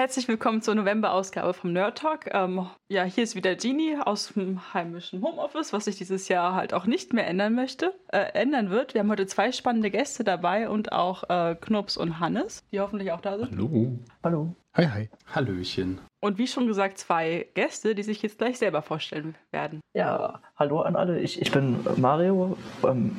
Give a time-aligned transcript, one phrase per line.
[0.00, 2.32] Herzlich willkommen zur November-Ausgabe vom Nerd Talk.
[2.32, 6.72] Ähm, ja, hier ist wieder Genie aus dem heimischen Homeoffice, was sich dieses Jahr halt
[6.72, 8.94] auch nicht mehr ändern möchte, äh, ändern wird.
[8.94, 13.12] Wir haben heute zwei spannende Gäste dabei und auch äh, Knups und Hannes, die hoffentlich
[13.12, 13.50] auch da sind.
[13.50, 13.98] Hallo.
[14.24, 14.54] Hallo.
[14.72, 15.10] Hi, hi.
[15.34, 15.98] Hallöchen.
[16.20, 19.82] Und wie schon gesagt, zwei Gäste, die sich jetzt gleich selber vorstellen werden.
[19.92, 21.20] Ja, hallo an alle.
[21.20, 22.56] Ich, ich bin Mario.
[22.84, 23.18] Ähm,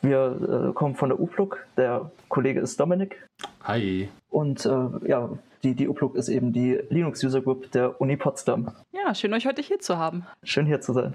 [0.00, 1.58] wir äh, kommen von der UPLUG.
[1.76, 3.22] Der Kollege ist Dominik.
[3.64, 4.08] Hi.
[4.30, 5.28] Und äh, ja,
[5.62, 8.72] die, die UPLUG ist eben die Linux User Group der Uni Potsdam.
[8.92, 10.26] Ja, schön euch heute hier zu haben.
[10.42, 11.14] Schön hier zu sein.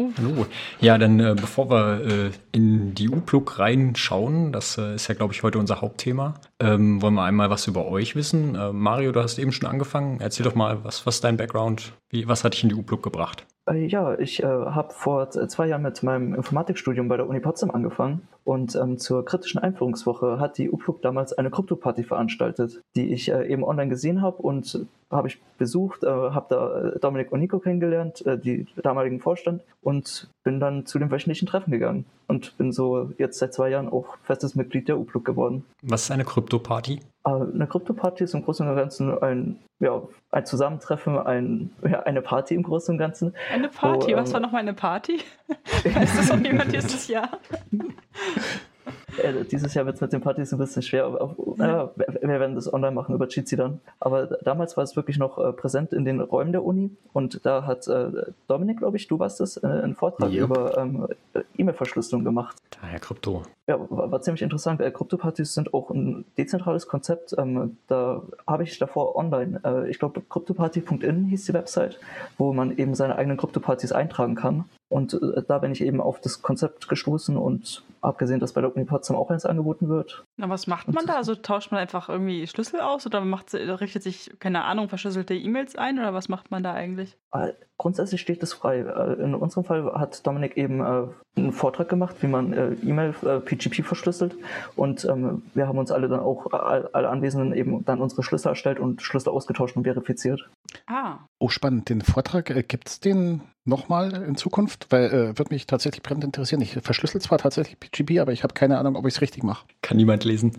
[0.00, 0.46] Hallo.
[0.80, 5.34] Ja, dann äh, bevor wir äh, in die U-Plug reinschauen, das äh, ist ja, glaube
[5.34, 8.54] ich, heute unser Hauptthema, ähm, wollen wir einmal was über euch wissen.
[8.54, 10.20] Äh, Mario, du hast eben schon angefangen.
[10.20, 11.94] Erzähl doch mal, was, was ist dein Background?
[12.10, 13.44] Wie, was hat dich in die U-Plug gebracht?
[13.68, 17.72] Äh, ja, ich äh, habe vor zwei Jahren mit meinem Informatikstudium bei der Uni Potsdam
[17.72, 23.30] angefangen und ähm, zur kritischen Einführungswoche hat die UPLUG damals eine Krypto-Party veranstaltet, die ich
[23.30, 27.40] äh, eben online gesehen habe und habe ich besucht, äh, habe da äh, Dominik und
[27.40, 32.56] Nico kennengelernt, äh, die damaligen Vorstand und bin dann zu dem wöchentlichen Treffen gegangen und
[32.56, 35.66] bin so jetzt seit zwei Jahren auch festes Mitglied der UPLUG geworden.
[35.82, 37.00] Was ist eine Krypto-Party?
[37.36, 42.54] Eine Krypto-Party ist im Großen und Ganzen ein, ja, ein Zusammentreffen, ein, ja, eine Party
[42.54, 43.34] im Großen und Ganzen.
[43.52, 44.12] Eine Party?
[44.12, 45.20] Wo, Was ähm, war nochmal eine Party?
[45.84, 47.28] Weiß das noch jemand dieses Jahr?
[49.22, 51.04] Äh, dieses Jahr wird es mit den Partys ein bisschen schwer.
[51.04, 53.80] Aber, ja, wir werden das online machen über Jitsi dann.
[54.00, 56.90] Aber damals war es wirklich noch äh, präsent in den Räumen der Uni.
[57.12, 58.10] Und da hat äh,
[58.46, 60.44] Dominik, glaube ich, du warst es, äh, einen Vortrag yep.
[60.44, 61.06] über ähm,
[61.56, 62.56] E-Mail-Verschlüsselung gemacht.
[62.80, 63.42] Daher Krypto.
[63.66, 64.80] Ja, war, war ziemlich interessant.
[64.80, 67.34] Äh, Krypto-Partys sind auch ein dezentrales Konzept.
[67.36, 71.98] Ähm, da habe ich davor online, äh, ich glaube, cryptoparty.in hieß die Website,
[72.38, 74.64] wo man eben seine eigenen Krypto-Partys eintragen kann.
[74.88, 78.74] Und äh, da bin ich eben auf das Konzept gestoßen und abgesehen, dass bei der
[78.74, 80.24] Uni Potsdam auch eins angeboten wird.
[80.40, 81.16] Na, was macht man da?
[81.16, 85.74] Also tauscht man einfach irgendwie Schlüssel aus oder macht, richtet sich, keine Ahnung, verschlüsselte E-Mails
[85.74, 87.16] ein oder was macht man da eigentlich?
[87.32, 88.78] Äh, grundsätzlich steht es frei.
[88.78, 93.12] Äh, in unserem Fall hat Dominik eben einen Vortrag gemacht, wie man E-Mail
[93.44, 94.36] PGP verschlüsselt
[94.76, 98.78] und ähm, wir haben uns alle dann auch, alle Anwesenden eben dann unsere Schlüssel erstellt
[98.78, 100.48] und Schlüssel ausgetauscht und verifiziert.
[100.86, 101.18] Ah.
[101.38, 101.88] Oh, spannend.
[101.88, 104.86] Den Vortrag, gibt es den nochmal in Zukunft?
[104.90, 106.60] Weil äh, würde mich tatsächlich brennend interessieren.
[106.60, 109.66] Ich verschlüssel zwar tatsächlich PGP, aber ich habe keine Ahnung, ob ich es richtig mache.
[109.82, 110.52] Kann niemand lesen.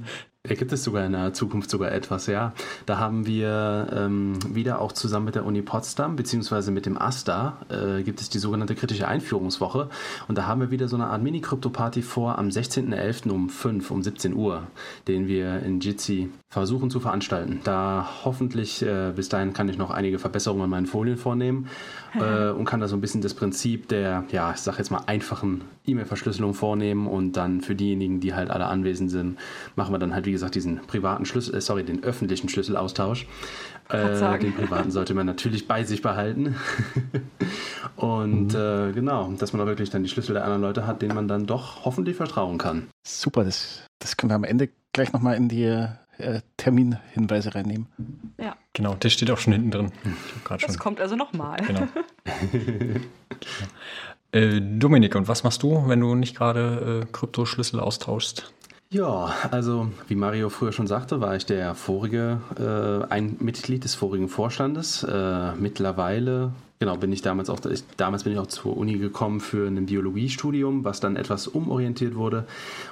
[0.50, 2.54] Da gibt es sogar in der Zukunft sogar etwas, ja.
[2.88, 7.58] Da haben wir ähm, wieder auch zusammen mit der Uni Potsdam, beziehungsweise mit dem AStA,
[7.70, 9.90] äh, gibt es die sogenannte kritische Einführungswoche.
[10.28, 13.30] Und da haben wir wieder so eine Art Mini-Krypto-Party vor am 16.11.
[13.30, 14.64] um 5, um 17 Uhr,
[15.08, 17.60] den wir in Jitsi versuchen zu veranstalten.
[17.64, 21.68] Da hoffentlich, äh, bis dahin kann ich noch einige Verbesserungen an meinen Folien vornehmen
[22.20, 25.04] äh, und kann da so ein bisschen das Prinzip der, ja, ich sag jetzt mal,
[25.06, 29.38] einfachen E-Mail-Verschlüsselung vornehmen und dann für diejenigen, die halt alle anwesend sind,
[29.76, 33.28] machen wir dann halt wie gesagt, diesen privaten Schlüssel, äh, sorry, den öffentlichen Schlüsselaustausch.
[33.90, 36.56] Äh, den privaten sollte man natürlich bei sich behalten.
[37.96, 38.60] und mhm.
[38.60, 41.28] äh, genau, dass man auch wirklich dann die Schlüssel der anderen Leute hat, denen man
[41.28, 42.88] dann doch hoffentlich vertrauen kann.
[43.06, 45.88] Super, das, das können wir am Ende gleich nochmal in die
[46.20, 47.88] äh, Terminhinweise reinnehmen.
[48.38, 48.56] Ja.
[48.74, 49.92] Genau, der steht auch schon hinten drin.
[50.48, 50.78] das schon.
[50.78, 51.58] kommt also nochmal.
[51.66, 51.88] Genau.
[54.32, 58.54] äh, Dominik, und was machst du, wenn du nicht gerade äh, Kryptoschlüssel austauschst?
[58.92, 63.94] Ja, also wie Mario früher schon sagte, war ich der vorige, äh, ein Mitglied des
[63.94, 65.04] vorigen Vorstandes.
[65.04, 69.42] Äh, mittlerweile, genau, bin ich damals auch, ich, damals bin ich auch zur Uni gekommen
[69.42, 72.46] für ein Biologiestudium, was dann etwas umorientiert wurde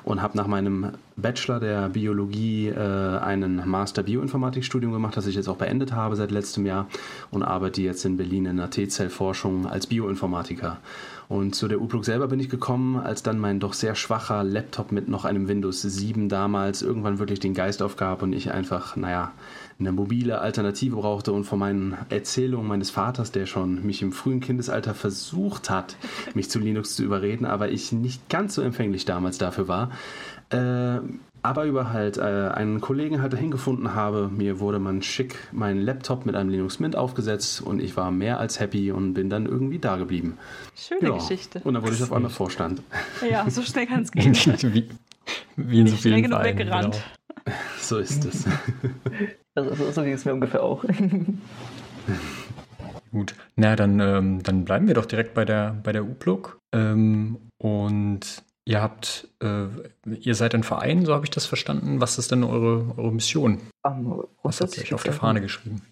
[0.03, 5.47] und habe nach meinem Bachelor der Biologie äh, einen Master Bioinformatikstudium gemacht, das ich jetzt
[5.47, 6.87] auch beendet habe seit letztem Jahr
[7.31, 10.77] und arbeite jetzt in Berlin in der T-Zellforschung als Bioinformatiker.
[11.29, 14.91] Und zu der UPLUG selber bin ich gekommen, als dann mein doch sehr schwacher Laptop
[14.91, 19.33] mit noch einem Windows 7 damals irgendwann wirklich den Geist aufgab und ich einfach, naja,
[19.79, 24.39] eine mobile Alternative brauchte und von meinen Erzählungen meines Vaters, der schon mich im frühen
[24.39, 25.95] Kindesalter versucht hat,
[26.33, 29.91] mich zu Linux zu überreden, aber ich nicht ganz so empfänglich damals dafür war,
[30.49, 30.99] äh,
[31.43, 34.29] aber über halt äh, einen Kollegen halt dahin gefunden habe.
[34.29, 38.39] Mir wurde man schick mein Laptop mit einem Linux Mint aufgesetzt und ich war mehr
[38.39, 40.37] als happy und bin dann irgendwie da geblieben.
[40.75, 41.15] Schöne ja.
[41.15, 41.61] Geschichte.
[41.63, 42.81] Und dann wurde ich auf einmal Vorstand.
[43.29, 44.33] Ja, so schnell kann es gehen.
[44.73, 44.89] wie,
[45.55, 46.93] wie in so vielen genug Vereinen, weggerannt.
[46.93, 47.03] Genau.
[47.79, 48.43] So ist es.
[49.57, 50.83] Also, so ging es mir ungefähr auch.
[53.11, 56.59] Gut, na dann, ähm, dann bleiben wir doch direkt bei der, bei der U-Plug.
[56.73, 59.67] Ähm, und Ihr habt, äh,
[60.09, 62.01] ihr seid ein Verein, so habe ich das verstanden.
[62.01, 63.61] Was ist denn eure, eure Mission?
[63.81, 65.83] Um, Was habt ihr euch auf der Fahne geschrieben?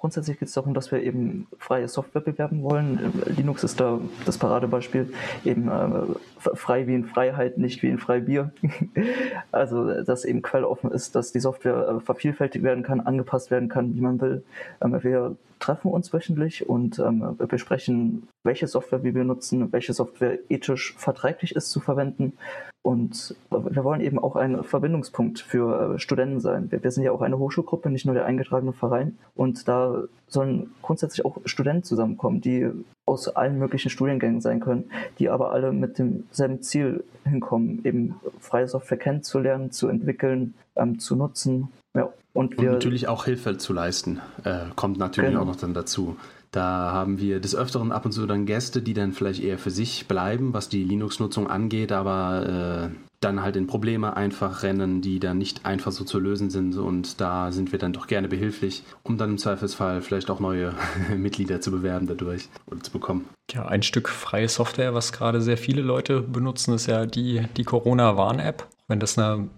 [0.00, 3.12] Grundsätzlich geht es darum, dass wir eben freie Software bewerben wollen.
[3.36, 5.12] Linux ist da das Paradebeispiel.
[5.44, 8.52] Eben äh, frei wie in Freiheit, nicht wie in Freibier.
[9.52, 13.94] also, dass eben quelloffen ist, dass die Software äh, vervielfältigt werden kann, angepasst werden kann,
[13.94, 14.42] wie man will.
[14.80, 20.94] Ähm, wir treffen uns wöchentlich und ähm, besprechen, welche Software wir benutzen, welche Software ethisch
[20.96, 22.34] verträglich ist zu verwenden.
[22.82, 26.70] Und wir wollen eben auch ein Verbindungspunkt für äh, Studenten sein.
[26.70, 29.18] Wir, wir sind ja auch eine Hochschulgruppe, nicht nur der eingetragene Verein.
[29.34, 32.70] Und da sollen grundsätzlich auch Studenten zusammenkommen, die
[33.04, 38.68] aus allen möglichen Studiengängen sein können, die aber alle mit demselben Ziel hinkommen, eben freie
[38.68, 41.68] Software kennenzulernen, zu entwickeln, ähm, zu nutzen.
[41.96, 45.42] Ja, und, wir, und natürlich auch Hilfe zu leisten, äh, kommt natürlich genau.
[45.42, 46.16] auch noch dann dazu.
[46.50, 49.70] Da haben wir des Öfteren ab und zu dann Gäste, die dann vielleicht eher für
[49.70, 55.18] sich bleiben, was die Linux-Nutzung angeht, aber äh, dann halt in Probleme einfach rennen, die
[55.18, 56.76] dann nicht einfach so zu lösen sind.
[56.76, 60.72] Und da sind wir dann doch gerne behilflich, um dann im Zweifelsfall vielleicht auch neue
[61.16, 63.28] Mitglieder zu bewerben dadurch oder zu bekommen.
[63.50, 67.64] Ja, ein Stück freie Software, was gerade sehr viele Leute benutzen, ist ja die, die
[67.64, 68.66] Corona-Warn-App.
[68.88, 69.50] Wenn das eine,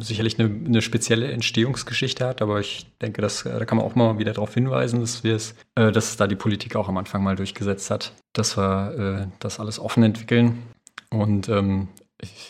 [0.00, 4.18] sicherlich eine, eine, spezielle Entstehungsgeschichte hat, aber ich denke, dass, da kann man auch mal
[4.18, 7.36] wieder darauf hinweisen, dass wir es, äh, dass da die Politik auch am Anfang mal
[7.36, 10.64] durchgesetzt hat, dass wir äh, das alles offen entwickeln.
[11.10, 11.88] Und ähm,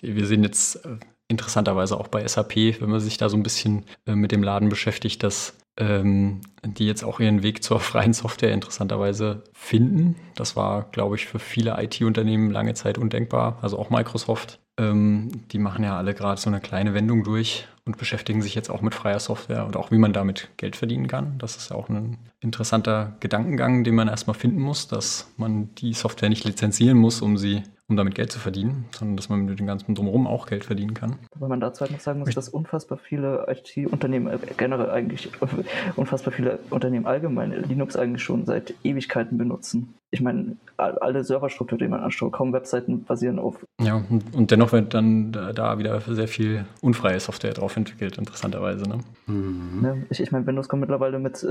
[0.01, 0.97] wir sehen jetzt äh,
[1.29, 4.69] interessanterweise auch bei SAP, wenn man sich da so ein bisschen äh, mit dem Laden
[4.71, 10.17] beschäftigt, dass ähm, die jetzt auch ihren Weg zur freien Software interessanterweise finden.
[10.37, 13.59] Das war, glaube ich, für viele IT-Unternehmen lange Zeit undenkbar.
[13.63, 14.61] Also auch Microsoft.
[14.79, 18.71] Ähm, die machen ja alle gerade so eine kleine Wendung durch und beschäftigen sich jetzt
[18.71, 21.39] auch mit freier Software und auch wie man damit Geld verdienen kann.
[21.39, 25.93] Das ist ja auch ein interessanter Gedankengang, den man erstmal finden muss, dass man die
[25.93, 29.59] Software nicht lizenzieren muss, um sie um damit Geld zu verdienen, sondern dass man mit
[29.59, 31.17] dem ganzen Drumherum auch Geld verdienen kann.
[31.39, 35.31] Weil man dazu halt noch sagen muss, dass unfassbar viele IT-Unternehmen, äh, generell eigentlich
[35.97, 39.95] unfassbar viele Unternehmen allgemein Linux eigentlich schon seit Ewigkeiten benutzen.
[40.15, 43.67] Ich meine, alle Serverstrukturen, die man anschaut, kaum Webseiten basieren auf.
[43.83, 48.89] Ja, und dennoch wird dann da wieder sehr viel unfreie Software drauf entwickelt, interessanterweise.
[48.89, 48.99] Ne?
[49.27, 49.81] Mhm.
[49.83, 51.49] Ja, ich, ich meine, Windows kommt mittlerweile mit äh,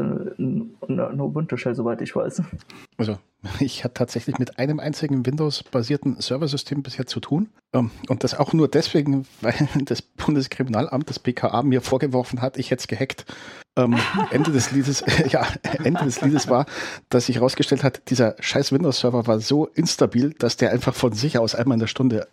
[0.87, 2.41] einer Ubuntu-Shell, soweit ich weiß.
[2.95, 3.17] Also,
[3.59, 7.49] ich hatte tatsächlich mit einem einzigen Windows-basierten Serversystem bisher zu tun.
[7.73, 12.71] Ähm, und das auch nur deswegen, weil das Bundeskriminalamt, das BKA, mir vorgeworfen hat, ich
[12.71, 13.25] hätte es gehackt.
[13.75, 13.97] Ähm,
[14.29, 15.47] Ende des Liedes, ja,
[15.83, 16.65] Ende des Liedes war,
[17.09, 21.37] dass sich herausgestellt hat, dieser scheiß Windows-Server war so instabil, dass der einfach von sich
[21.39, 22.27] aus einmal in der Stunde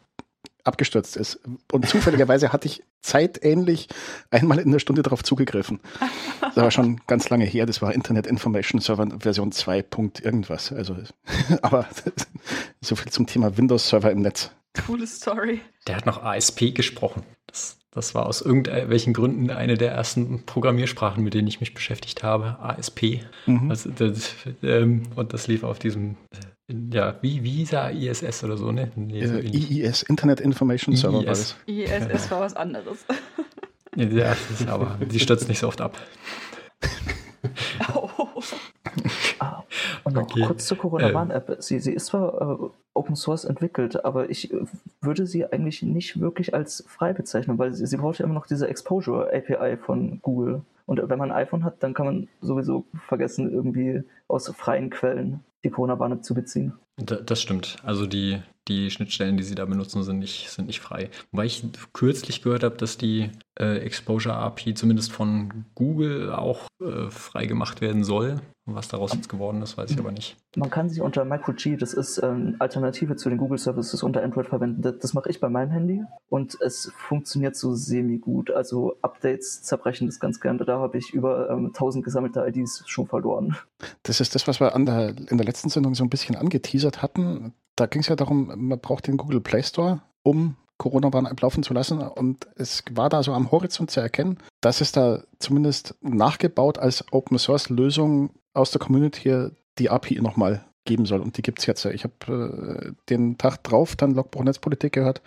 [0.64, 1.40] abgestürzt ist.
[1.72, 3.88] Und zufälligerweise hatte ich zeitähnlich
[4.30, 5.80] einmal in der Stunde darauf zugegriffen.
[6.40, 7.66] Das war schon ganz lange her.
[7.66, 9.84] Das war Internet Information Server Version 2.
[10.22, 10.72] irgendwas.
[10.72, 10.96] Also,
[11.62, 11.88] aber
[12.80, 14.50] so viel zum Thema Windows Server im Netz.
[14.86, 15.60] Coole Story.
[15.86, 17.22] Der hat noch ASP gesprochen.
[17.46, 22.22] Das, das war aus irgendwelchen Gründen eine der ersten Programmiersprachen, mit denen ich mich beschäftigt
[22.22, 22.58] habe.
[22.60, 23.22] ASP.
[23.46, 23.70] Mhm.
[23.70, 26.16] Also das, ähm, und das lief auf diesem
[26.92, 28.92] ja, wie Visa, ISS oder so, ne?
[28.94, 31.00] Nee, so äh, IIS, Internet Information IIS.
[31.00, 31.56] Server das.
[31.66, 33.04] ISS war was anderes.
[33.96, 36.00] ja, das ist aber, die stürzt nicht so oft ab.
[37.94, 38.08] oh.
[40.10, 40.44] und noch okay.
[40.46, 41.56] kurz zur Corona-Warn-App.
[41.60, 44.64] Sie, sie ist zwar äh, Open Source entwickelt, aber ich äh,
[45.00, 48.46] würde sie eigentlich nicht wirklich als frei bezeichnen, weil sie, sie braucht ja immer noch
[48.46, 50.62] diese Exposure API von Google.
[50.86, 55.40] Und wenn man ein iPhone hat, dann kann man sowieso vergessen, irgendwie aus freien Quellen
[55.64, 56.72] die Corona-Warn-App zu beziehen.
[56.96, 57.76] Das stimmt.
[57.84, 61.10] Also die, die Schnittstellen, die sie da benutzen, sind nicht, sind nicht frei.
[61.32, 67.10] Wobei ich kürzlich gehört habe, dass die äh, Exposure API zumindest von Google auch äh,
[67.10, 68.40] frei gemacht werden soll.
[68.66, 70.36] Was daraus jetzt geworden ist, weiß ich aber nicht.
[70.54, 74.46] Man kann sie unter MicroG, das ist ähm, Alternative zu den Google Services unter Android
[74.46, 74.82] verwenden.
[74.82, 78.52] Das, das mache ich bei meinem Handy und es funktioniert so semi-gut.
[78.52, 80.64] Also Updates zerbrechen das ganz gerne.
[80.64, 83.56] Da habe ich über ähm, 1000 gesammelte IDs schon verloren.
[84.04, 87.54] Das ist das, was wir der, in der letzten Sendung so ein bisschen angeteasert hatten.
[87.80, 91.72] Da ging es ja darum, man braucht den Google Play Store, um Corona-Bahn ablaufen zu
[91.72, 91.98] lassen.
[91.98, 97.10] Und es war da so am Horizont zu erkennen, dass es da zumindest nachgebaut als
[97.10, 101.20] Open-Source-Lösung aus der Community die API nochmal geben soll.
[101.20, 101.84] Und die gibt es jetzt.
[101.84, 105.22] Ich habe äh, den Tag drauf dann Logbuch Netzpolitik gehört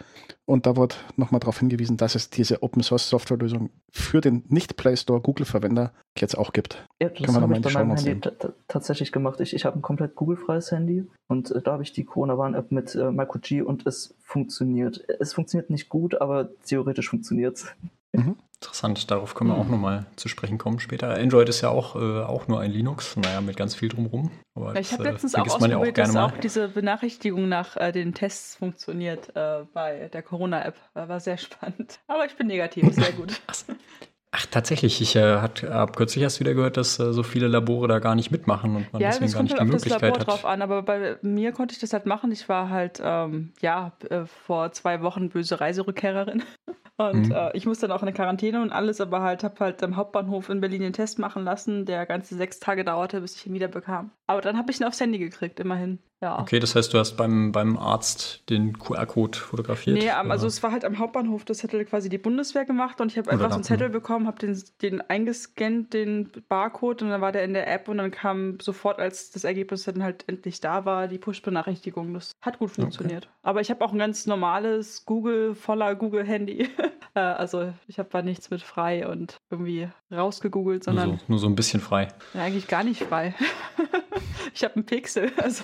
[0.46, 4.44] und da wurde nochmal darauf hingewiesen, dass es diese Open Source Software Lösung für den
[4.50, 6.86] nicht Play Store Google Verwender jetzt auch gibt.
[7.02, 8.20] Ja, das habe ich bei meinem Handy
[8.68, 9.40] tatsächlich gemacht.
[9.40, 12.96] Ich, ich habe ein komplett Google-freies Handy und äh, da habe ich die Corona-Warn-App mit
[12.96, 15.04] äh, MicroG und es funktioniert.
[15.20, 17.68] Es funktioniert nicht gut, aber theoretisch funktioniert es.
[18.12, 18.36] Mhm.
[18.64, 21.14] Interessant, darauf können wir auch nochmal zu sprechen kommen später.
[21.14, 24.32] Android ist ja auch, äh, auch nur ein Linux, naja, mit ganz viel drumherum.
[24.56, 26.26] Aber ich habe letztens äh, auch ausprobiert, ja auch dass mal.
[26.28, 30.76] auch diese Benachrichtigung nach äh, den Tests funktioniert äh, bei der Corona-App.
[30.94, 32.00] War sehr spannend.
[32.08, 33.42] Aber ich bin negativ, sehr gut.
[34.36, 35.00] Ach, tatsächlich.
[35.00, 38.32] Ich äh, habe kürzlich erst wieder gehört, dass äh, so viele Labore da gar nicht
[38.32, 40.20] mitmachen und man ja, deswegen das gar kommt nicht halt die auf das Möglichkeit Labor
[40.20, 40.28] hat.
[40.28, 42.32] drauf an, aber bei mir konnte ich das halt machen.
[42.32, 46.42] Ich war halt, ähm, ja, äh, vor zwei Wochen böse Reiserückkehrerin.
[46.98, 47.32] Und Mhm.
[47.32, 49.96] äh, ich musste dann auch in eine Quarantäne und alles, aber halt habe halt am
[49.96, 53.54] Hauptbahnhof in Berlin den Test machen lassen, der ganze sechs Tage dauerte, bis ich ihn
[53.54, 54.12] wieder bekam.
[54.28, 55.98] Aber dann habe ich ihn aufs Handy gekriegt, immerhin.
[56.24, 56.40] Ja.
[56.40, 59.98] Okay, das heißt, du hast beim, beim Arzt den QR-Code fotografiert?
[59.98, 60.48] Nee, am- also oder?
[60.48, 63.34] es war halt am Hauptbahnhof, das hätte quasi die Bundeswehr gemacht und ich habe Oder
[63.34, 67.44] einfach so einen Zettel bekommen, habe den, den eingescannt, den Barcode und dann war der
[67.44, 71.10] in der App und dann kam sofort, als das Ergebnis dann halt endlich da war,
[71.10, 72.14] die Push-Benachrichtigung.
[72.14, 73.28] Das hat gut funktioniert.
[73.42, 76.70] Aber ich habe auch ein ganz normales Google, voller Google-Handy.
[77.16, 81.38] Äh, also ich habe da nichts mit frei und irgendwie rausgegoogelt, nur, sondern so, nur
[81.38, 82.08] so ein bisschen frei.
[82.34, 83.36] ja, eigentlich gar nicht frei.
[84.54, 85.64] ich habe einen Pixel, also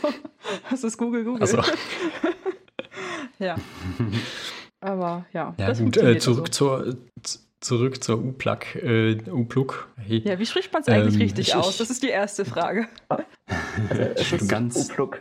[0.70, 1.41] das ist Google Google.
[1.41, 1.62] Also,
[3.39, 3.56] Ja.
[4.82, 6.51] Aber ja, ja, das gut, äh, zurück, also.
[6.84, 6.98] zur,
[7.62, 8.75] zurück zur U-Plug.
[8.75, 9.74] Äh, U-Plug.
[9.98, 10.22] Hey.
[10.25, 11.77] Ja, wie spricht man es eigentlich Ähm, richtig ich- aus?
[11.77, 12.88] Das ist die erste Frage.
[13.08, 13.24] Also,
[14.15, 15.20] es ist Ganz- Uplug.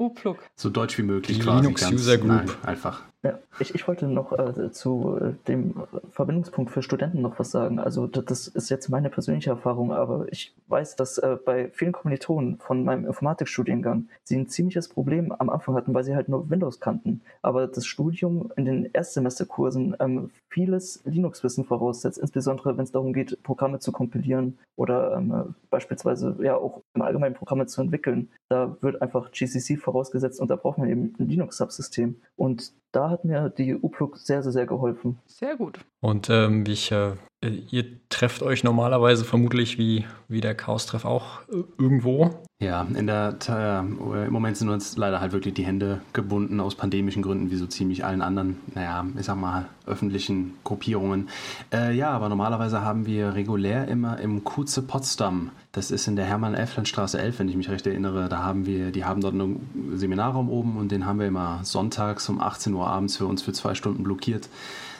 [0.00, 0.36] U-Plug.
[0.54, 1.62] So deutsch wie möglich Die quasi.
[1.62, 2.28] Linux ganz- User Group.
[2.28, 3.02] Nein, einfach.
[3.24, 5.74] Ja, ich, ich wollte noch äh, zu äh, dem
[6.12, 7.80] Verbindungspunkt für Studenten noch was sagen.
[7.80, 11.90] Also d- das ist jetzt meine persönliche Erfahrung, aber ich weiß, dass äh, bei vielen
[11.90, 16.48] Kommilitonen von meinem Informatikstudiengang sie ein ziemliches Problem am Anfang hatten, weil sie halt nur
[16.48, 17.20] Windows kannten.
[17.42, 23.42] Aber das Studium in den Erstsemesterkursen ähm, vieles Linux-Wissen voraussetzt, insbesondere wenn es darum geht,
[23.42, 28.28] Programme zu kompilieren oder ähm, äh, beispielsweise ja auch im Allgemeinen Programme zu entwickeln.
[28.48, 32.16] Da wird einfach GCC vorausgesetzt und da braucht man eben ein Linux-Subsystem.
[32.36, 35.18] Und da hat mir die UPlug sehr, sehr, sehr geholfen.
[35.26, 35.78] Sehr gut.
[36.00, 41.42] Und ähm, wie ich, äh, ihr trefft euch normalerweise vermutlich wie, wie der Chaos-Treff auch
[41.48, 42.30] äh, irgendwo.
[42.60, 46.74] Ja, in der, äh, im Moment sind uns leider halt wirklich die Hände gebunden aus
[46.74, 51.28] pandemischen Gründen, wie so ziemlich allen anderen, naja, ich sag mal, öffentlichen Gruppierungen.
[51.72, 56.24] Äh, ja, aber normalerweise haben wir regulär immer im Kuze Potsdam, das ist in der
[56.24, 60.50] Hermann-Elfland-Straße 11, wenn ich mich recht erinnere, da haben wir, die haben dort einen Seminarraum
[60.50, 63.76] oben und den haben wir immer sonntags um 18 Uhr abends für uns für zwei
[63.76, 64.48] Stunden blockiert.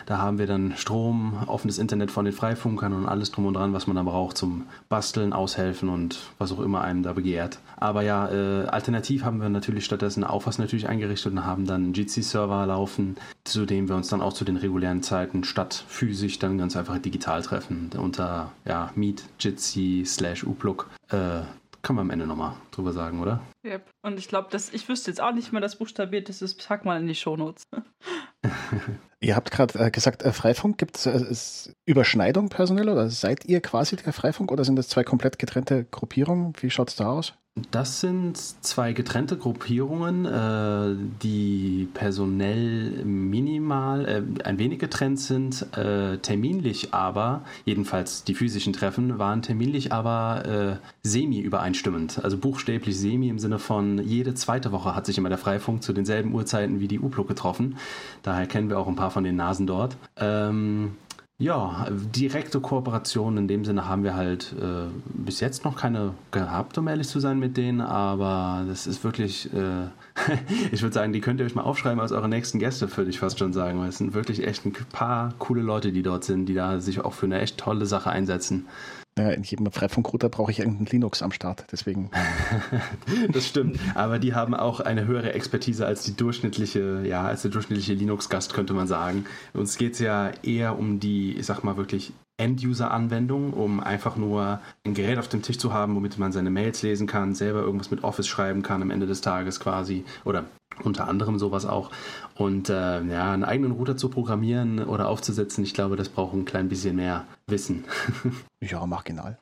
[0.09, 3.75] Da haben wir dann Strom, offenes Internet von den Freifunkern und alles drum und dran,
[3.75, 7.59] was man da braucht zum Basteln, Aushelfen und was auch immer einem da begehrt.
[7.77, 11.93] Aber ja, äh, alternativ haben wir natürlich stattdessen Auffass natürlich eingerichtet und haben dann einen
[11.93, 16.57] Jitsi-Server laufen, zu dem wir uns dann auch zu den regulären Zeiten statt physisch dann
[16.57, 17.91] ganz einfach digital treffen.
[17.95, 20.89] Unter ja, Meet, Jitsi, slash Uplug.
[21.11, 21.43] Äh,
[21.83, 23.41] kann man am Ende nochmal drüber sagen, oder?
[23.65, 23.91] Yep.
[24.03, 26.41] Und ich glaube, ich wüsste jetzt auch nicht mehr, das buchstabiert ist.
[26.41, 27.65] Das pack mal in die Shownotes.
[29.21, 33.61] Ihr habt gerade äh, gesagt, äh, Freifunk, gibt äh, es Überschneidung personell oder seid ihr
[33.61, 36.53] quasi der Freifunk oder sind das zwei komplett getrennte Gruppierungen?
[36.61, 37.35] Wie schaut es da aus?
[37.71, 46.19] Das sind zwei getrennte Gruppierungen, äh, die personell minimal äh, ein wenig getrennt sind, äh,
[46.19, 52.23] terminlich aber, jedenfalls die physischen Treffen, waren terminlich aber äh, semi-übereinstimmend.
[52.23, 55.93] Also buchstäblich semi im Sinne von, jede zweite Woche hat sich immer der Freifunk zu
[55.93, 57.77] denselben Uhrzeiten wie die UPLO getroffen.
[58.23, 59.97] Daher kennen wir auch ein paar von den Nasen dort.
[60.17, 60.93] Ähm,
[61.41, 66.77] ja, direkte Kooperation in dem Sinne haben wir halt äh, bis jetzt noch keine gehabt,
[66.79, 69.87] um ehrlich zu sein mit denen, aber das ist wirklich, äh,
[70.73, 73.21] ich würde sagen, die könnt ihr euch mal aufschreiben als eure nächsten Gäste, würde ich
[73.21, 76.47] fast schon sagen, weil es sind wirklich echt ein paar coole Leute, die dort sind,
[76.47, 78.67] die da sich auch für eine echt tolle Sache einsetzen.
[79.19, 82.11] Ja, in jedem Freifunk-Router brauche ich irgendeinen Linux am Start, deswegen.
[83.33, 87.51] Das stimmt, aber die haben auch eine höhere Expertise als die durchschnittliche, ja, als der
[87.51, 89.25] durchschnittliche Linux-Gast, könnte man sagen.
[89.55, 94.61] Uns geht es ja eher um die, ich sag mal wirklich End-User-Anwendung, um einfach nur
[94.85, 97.91] ein Gerät auf dem Tisch zu haben, womit man seine Mails lesen kann, selber irgendwas
[97.91, 100.45] mit Office schreiben kann am Ende des Tages quasi oder
[100.85, 101.91] unter anderem sowas auch.
[102.37, 106.45] Und äh, ja, einen eigenen Router zu programmieren oder aufzusetzen, ich glaube, das braucht ein
[106.45, 107.85] klein bisschen mehr Wissen.
[108.61, 109.39] Ja, marginal.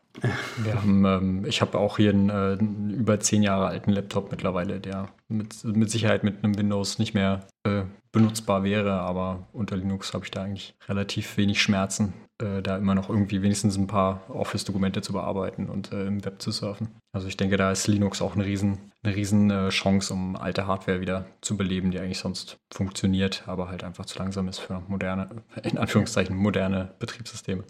[0.59, 2.55] Wir haben, ähm, ich habe auch hier einen, äh,
[2.95, 7.47] über zehn Jahre alten Laptop mittlerweile, der mit, mit Sicherheit mit einem Windows nicht mehr
[7.65, 12.77] äh, benutzbar wäre, aber unter Linux habe ich da eigentlich relativ wenig Schmerzen, äh, da
[12.77, 16.89] immer noch irgendwie wenigstens ein paar Office-Dokumente zu bearbeiten und äh, im Web zu surfen.
[17.17, 20.67] Also ich denke, da ist Linux auch eine riesen, eine riesen äh, Chance, um alte
[20.67, 24.83] Hardware wieder zu beleben, die eigentlich sonst funktioniert, aber halt einfach zu langsam ist für
[24.87, 25.29] moderne,
[25.63, 27.65] in Anführungszeichen moderne Betriebssysteme.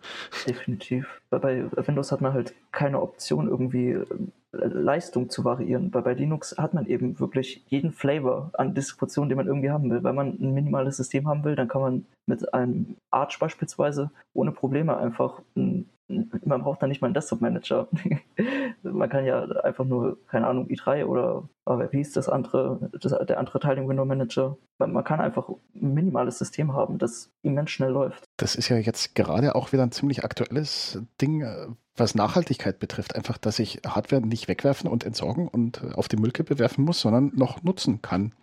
[0.49, 1.07] Definitiv.
[1.31, 4.05] Bei- Windows hat man halt keine Option, irgendwie äh,
[4.51, 5.93] Leistung zu variieren.
[5.93, 10.03] Bei, Linux hat man eben wirklich jeden Flavor an Distributionen, den man irgendwie haben will.
[10.03, 14.51] Wenn man ein minimales System haben will, dann kann man mit einem Arch beispielsweise ohne
[14.51, 17.89] Probleme einfach, ein, man braucht dann nicht mal einen Desktop-Manager.
[18.83, 21.49] man kann ja einfach nur, keine Ahnung, i3 oder
[21.91, 24.57] wie ist das andere, das, der andere Teil im Window Manager.
[24.79, 28.25] Man kann einfach ein minimales System haben, das immens schnell läuft.
[28.37, 33.17] Das ist ja jetzt gerade auch wieder ein ziemlich aktuelles Ding, äh, was Nachhaltigkeit betrifft.
[33.17, 37.01] Einfach, dass ich Hardware nicht wegwerfen und entsorgen und äh, auf die Müllkippe werfen muss,
[37.01, 38.35] sondern noch nutzen kann.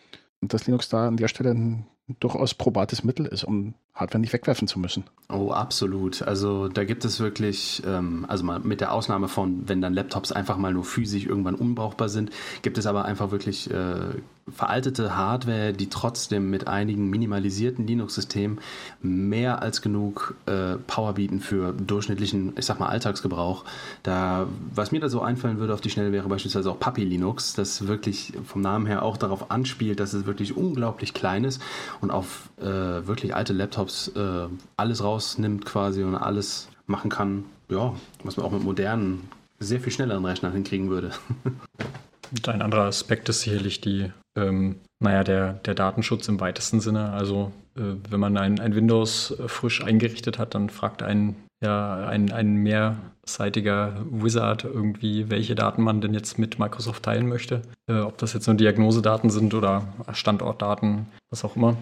[0.41, 1.88] Und dass Linux da an der Stelle ein
[2.19, 5.05] durchaus probates Mittel ist, um Hardware nicht wegwerfen zu müssen.
[5.29, 6.22] Oh, absolut.
[6.22, 10.31] Also da gibt es wirklich, ähm, also mal mit der Ausnahme von, wenn dann Laptops
[10.31, 12.31] einfach mal nur physisch irgendwann unbrauchbar sind,
[12.62, 14.15] gibt es aber einfach wirklich äh,
[14.51, 18.59] veraltete Hardware, die trotzdem mit einigen minimalisierten Linux-Systemen
[19.01, 23.63] mehr als genug äh, Power bieten für durchschnittlichen, ich sag mal, Alltagsgebrauch.
[24.03, 27.53] Da, was mir da so einfallen würde auf die Schnelle, wäre beispielsweise auch Puppy Linux,
[27.53, 31.62] das wirklich vom Namen her auch darauf anspielt, dass es wirklich unglaublich klein ist
[32.01, 37.93] und auf äh, wirklich alte Laptops äh, alles rausnimmt quasi und alles machen kann, ja,
[38.23, 41.12] was man auch mit modernen, sehr viel schnelleren Rechnern hinkriegen würde.
[42.31, 47.11] Und ein anderer Aspekt ist sicherlich die, ähm, naja, der, der Datenschutz im weitesten Sinne.
[47.11, 52.31] Also äh, wenn man ein, ein Windows frisch eingerichtet hat, dann fragt einen ja ein,
[52.31, 57.61] ein mehrseitiger Wizard irgendwie, welche Daten man denn jetzt mit Microsoft teilen möchte.
[57.89, 61.77] Äh, ob das jetzt nur Diagnosedaten sind oder Standortdaten, was auch immer.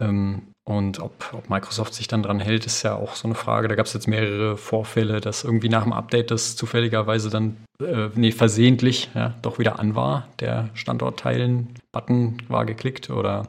[0.00, 3.66] Ähm, und ob, ob, Microsoft sich dann dran hält, ist ja auch so eine Frage.
[3.66, 8.08] Da gab es jetzt mehrere Vorfälle, dass irgendwie nach dem Update das zufälligerweise dann, äh,
[8.14, 10.28] nee, versehentlich ja, doch wieder an war.
[10.38, 13.48] Der Standort-Teilen-Button war geklickt oder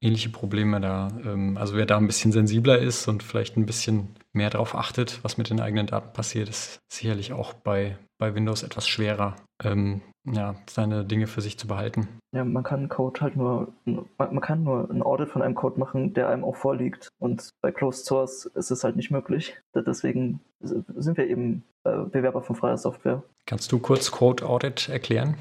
[0.00, 1.08] ähnliche Probleme da.
[1.24, 5.20] Ähm, also wer da ein bisschen sensibler ist und vielleicht ein bisschen mehr darauf achtet,
[5.22, 10.00] was mit den eigenen Daten passiert, ist sicherlich auch bei, bei Windows etwas schwerer, ähm,
[10.24, 12.08] ja, seine Dinge für sich zu behalten.
[12.32, 16.14] Ja, man kann Code halt nur, man kann nur ein Audit von einem Code machen,
[16.14, 17.08] der einem auch vorliegt.
[17.18, 19.56] Und bei Closed Source ist es halt nicht möglich.
[19.74, 23.22] Deswegen sind wir eben äh, Bewerber von freier Software.
[23.46, 25.36] Kannst du kurz Code Audit erklären?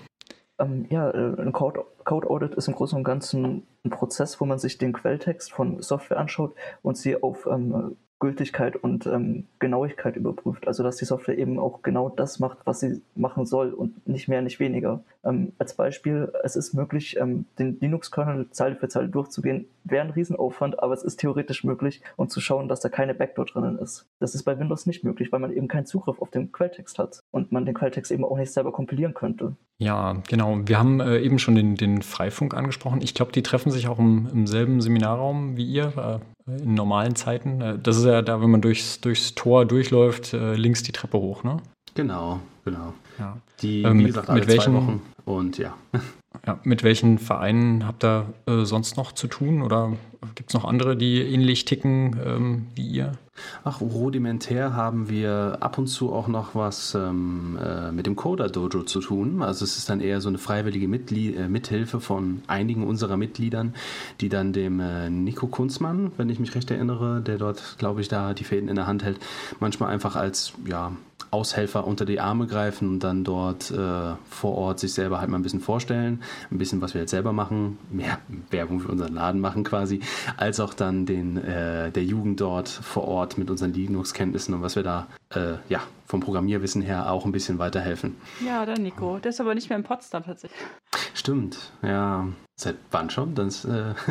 [0.60, 4.46] Ähm, ja, äh, ein Code, Code Audit ist im Großen und Ganzen ein Prozess, wo
[4.46, 10.15] man sich den Quelltext von Software anschaut und sie auf ähm, Gültigkeit und ähm, Genauigkeit
[10.15, 10.65] überprüft.
[10.65, 14.30] Also dass die Software eben auch genau das macht, was sie machen soll und nicht
[14.30, 15.03] mehr, nicht weniger.
[15.25, 19.65] Ähm, als Beispiel, es ist möglich, ähm, den Linux-Kernel Zeile für Zeile durchzugehen.
[19.84, 23.44] Wäre ein Riesenaufwand, aber es ist theoretisch möglich und zu schauen, dass da keine Backdoor
[23.44, 24.08] drinnen ist.
[24.22, 27.20] Das ist bei Windows nicht möglich, weil man eben keinen Zugriff auf den Quelltext hat
[27.32, 29.58] und man den Quelltext eben auch nicht selber kompilieren könnte.
[29.80, 30.62] Ja, genau.
[30.65, 33.02] Wir haben äh, eben schon den, den Freifunk angesprochen.
[33.02, 36.21] Ich glaube, die treffen sich auch im, im selben Seminarraum wie ihr.
[36.21, 37.62] Äh in normalen Zeiten.
[37.62, 41.17] Äh, das ist ja da, wenn man durchs, durchs Tor durchläuft, äh, links die Treppe
[41.17, 41.58] hoch, ne?
[41.95, 42.93] Genau, genau.
[43.19, 43.38] Ja.
[43.62, 45.75] Die, ähm, wie gesagt, alle mit welchen, Wochen und ja.
[46.45, 46.60] ja.
[46.63, 49.93] Mit welchen Vereinen habt ihr äh, sonst noch zu tun oder
[50.36, 53.13] gibt es noch andere, die ähnlich ticken ähm, wie ihr?
[53.63, 58.50] Ach, rudimentär haben wir ab und zu auch noch was ähm, äh, mit dem Coder
[58.50, 59.41] Dojo zu tun.
[59.41, 63.74] Also es ist dann eher so eine freiwillige Mitglied äh, Mithilfe von einigen unserer Mitgliedern,
[64.22, 68.08] die dann dem äh, Nico Kunzmann, wenn ich mich recht erinnere, der dort, glaube ich,
[68.08, 69.19] da die Fäden in der Hand hält,
[69.60, 70.91] manchmal einfach als ja,
[71.34, 75.38] Aushelfer unter die Arme greifen und dann dort äh, vor Ort sich selber halt mal
[75.38, 78.19] ein bisschen vorstellen, ein bisschen was wir jetzt selber machen, mehr
[78.52, 80.02] Werbung für unseren Laden machen quasi,
[80.38, 84.76] als auch dann den äh, der Jugend dort vor Ort mit unseren Linux-Kenntnissen und was
[84.76, 88.16] wir da äh, ja vom Programmierwissen her auch ein bisschen weiterhelfen.
[88.46, 90.60] Ja, der Nico, der ist aber nicht mehr in Potsdam tatsächlich.
[91.14, 92.28] Stimmt, ja.
[92.56, 93.34] Seit wann schon?
[93.36, 93.94] Das, äh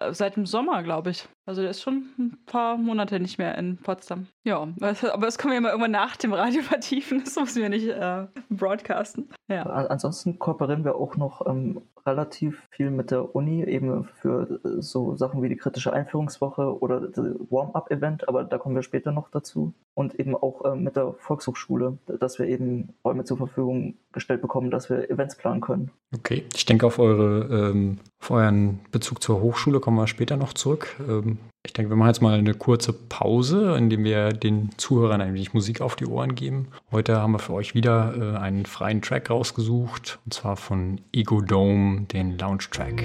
[0.00, 1.28] Äh, seit dem Sommer, glaube ich.
[1.46, 4.26] Also der ist schon ein paar Monate nicht mehr in Potsdam.
[4.44, 7.22] Ja, aber das können wir ja mal irgendwann nach dem Radio vertiefen.
[7.24, 9.28] Das müssen wir nicht äh, broadcasten.
[9.48, 9.62] Ja.
[9.62, 15.16] Ansonsten kooperieren wir auch noch ähm, relativ viel mit der Uni, eben für äh, so
[15.16, 19.72] Sachen wie die kritische Einführungswoche oder das Warm-up-Event, aber da kommen wir später noch dazu.
[19.94, 24.70] Und eben auch äh, mit der Volkshochschule, dass wir eben Räume zur Verfügung gestellt bekommen,
[24.70, 25.90] dass wir Events planen können.
[26.14, 30.52] Okay, ich denke auf, eure, ähm, auf euren Bezug zur Hochschule kommen wir später noch
[30.52, 30.96] zurück.
[31.00, 31.35] Ähm,
[31.66, 35.52] ich denke, wir machen jetzt mal eine kurze Pause, indem wir den Zuhörern ein wenig
[35.52, 36.68] Musik auf die Ohren geben.
[36.92, 41.40] Heute haben wir für euch wieder äh, einen freien Track rausgesucht, und zwar von Ego
[41.40, 43.02] Dome, den Lounge Track.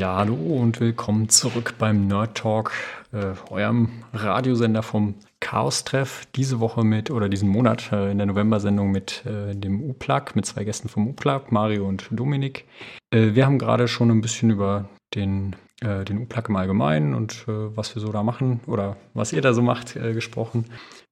[0.00, 2.72] Ja, hallo und willkommen zurück beim Nerd Talk,
[3.12, 6.24] äh, eurem Radiosender vom Chaos-Treff.
[6.36, 10.46] Diese Woche mit, oder diesen Monat äh, in der November-Sendung mit äh, dem U-Plug, mit
[10.46, 12.64] zwei Gästen vom U-Plug, Mario und Dominik.
[13.10, 17.44] Äh, wir haben gerade schon ein bisschen über den, äh, den U-Plug im Allgemeinen und
[17.46, 20.64] äh, was wir so da machen oder was ihr da so macht, gesprochen.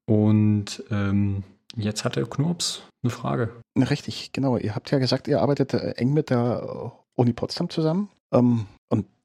[0.07, 1.43] Und ähm,
[1.77, 3.51] jetzt hatte Knurps eine Frage.
[3.79, 4.57] Richtig, genau.
[4.57, 8.09] Ihr habt ja gesagt, ihr arbeitet eng mit der Uni Potsdam zusammen.
[8.33, 8.67] Ähm,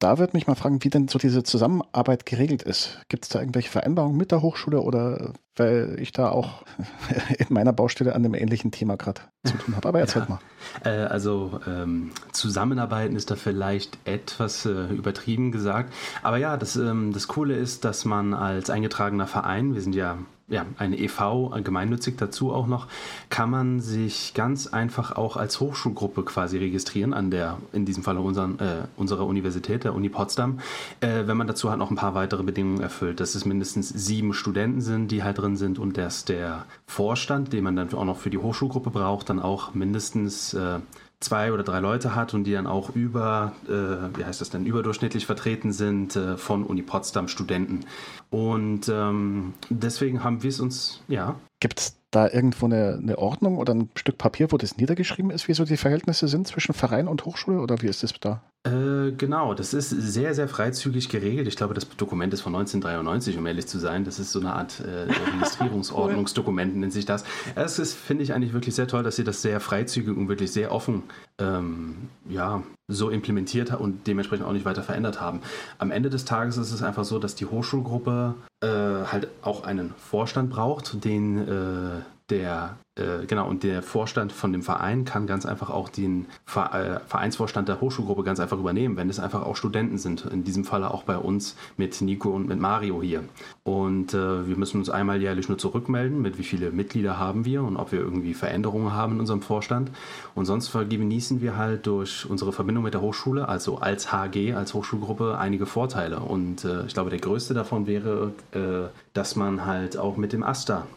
[0.03, 2.99] da würde mich mal fragen, wie denn so diese Zusammenarbeit geregelt ist.
[3.07, 6.63] Gibt es da irgendwelche Vereinbarungen mit der Hochschule oder weil ich da auch
[7.37, 9.87] in meiner Baustelle an einem ähnlichen Thema gerade zu tun habe.
[9.87, 10.39] Aber erzählt ja,
[10.83, 10.91] mal.
[10.91, 15.93] Äh, also ähm, Zusammenarbeiten ist da vielleicht etwas äh, übertrieben gesagt.
[16.21, 20.17] Aber ja, das, ähm, das Coole ist, dass man als eingetragener Verein, wir sind ja
[20.53, 22.87] ja, eine EV, gemeinnützig dazu auch noch,
[23.29, 28.17] kann man sich ganz einfach auch als Hochschulgruppe quasi registrieren an der, in diesem Fall
[28.19, 30.59] unseren, äh, unserer Universität, der Uni Potsdam,
[30.99, 34.33] äh, wenn man dazu halt noch ein paar weitere Bedingungen erfüllt, dass es mindestens sieben
[34.33, 38.19] Studenten sind, die halt drin sind und dass der Vorstand, den man dann auch noch
[38.19, 40.79] für die Hochschulgruppe braucht, dann auch mindestens äh,
[41.23, 44.65] zwei oder drei Leute hat und die dann auch über, äh, wie heißt das denn,
[44.65, 47.85] überdurchschnittlich vertreten sind äh, von Uni Potsdam Studenten.
[48.29, 51.35] Und ähm, deswegen haben wir es uns, ja.
[51.59, 55.47] Gibt es da irgendwo eine, eine, Ordnung oder ein Stück Papier, wo das niedergeschrieben ist,
[55.47, 58.41] wie so die Verhältnisse sind zwischen Verein und Hochschule oder wie ist das da?
[58.65, 61.47] Äh, genau, das ist sehr, sehr freizügig geregelt.
[61.47, 64.05] Ich glaube, das Dokument ist von 1993, um ehrlich zu sein.
[64.05, 67.25] Das ist so eine Art äh, Registrierungsordnungsdokument, nennt sich das.
[67.55, 70.53] Es ist, finde ich, eigentlich wirklich sehr toll, dass sie das sehr freizügig und wirklich
[70.53, 71.03] sehr offen
[71.39, 75.41] ähm, ja, so implementiert und dementsprechend auch nicht weiter verändert haben.
[75.77, 79.93] Am Ende des Tages ist es einfach so, dass die Hochschulgruppe äh, halt auch einen
[79.97, 85.47] Vorstand braucht, den äh, der äh, genau, und der Vorstand von dem Verein kann ganz
[85.47, 89.97] einfach auch den äh, Vereinsvorstand der Hochschulgruppe ganz einfach übernehmen, wenn es einfach auch Studenten
[89.97, 90.25] sind.
[90.25, 93.23] In diesem Falle auch bei uns mit Nico und mit Mario hier.
[93.63, 97.63] Und äh, wir müssen uns einmal jährlich nur zurückmelden, mit wie viele Mitglieder haben wir
[97.63, 99.89] und ob wir irgendwie Veränderungen haben in unserem Vorstand.
[100.35, 104.75] Und sonst genießen wir halt durch unsere Verbindung mit der Hochschule, also als HG, als
[104.75, 106.19] Hochschulgruppe, einige Vorteile.
[106.19, 110.43] Und äh, ich glaube, der größte davon wäre, äh, dass man halt auch mit dem
[110.43, 110.87] AStA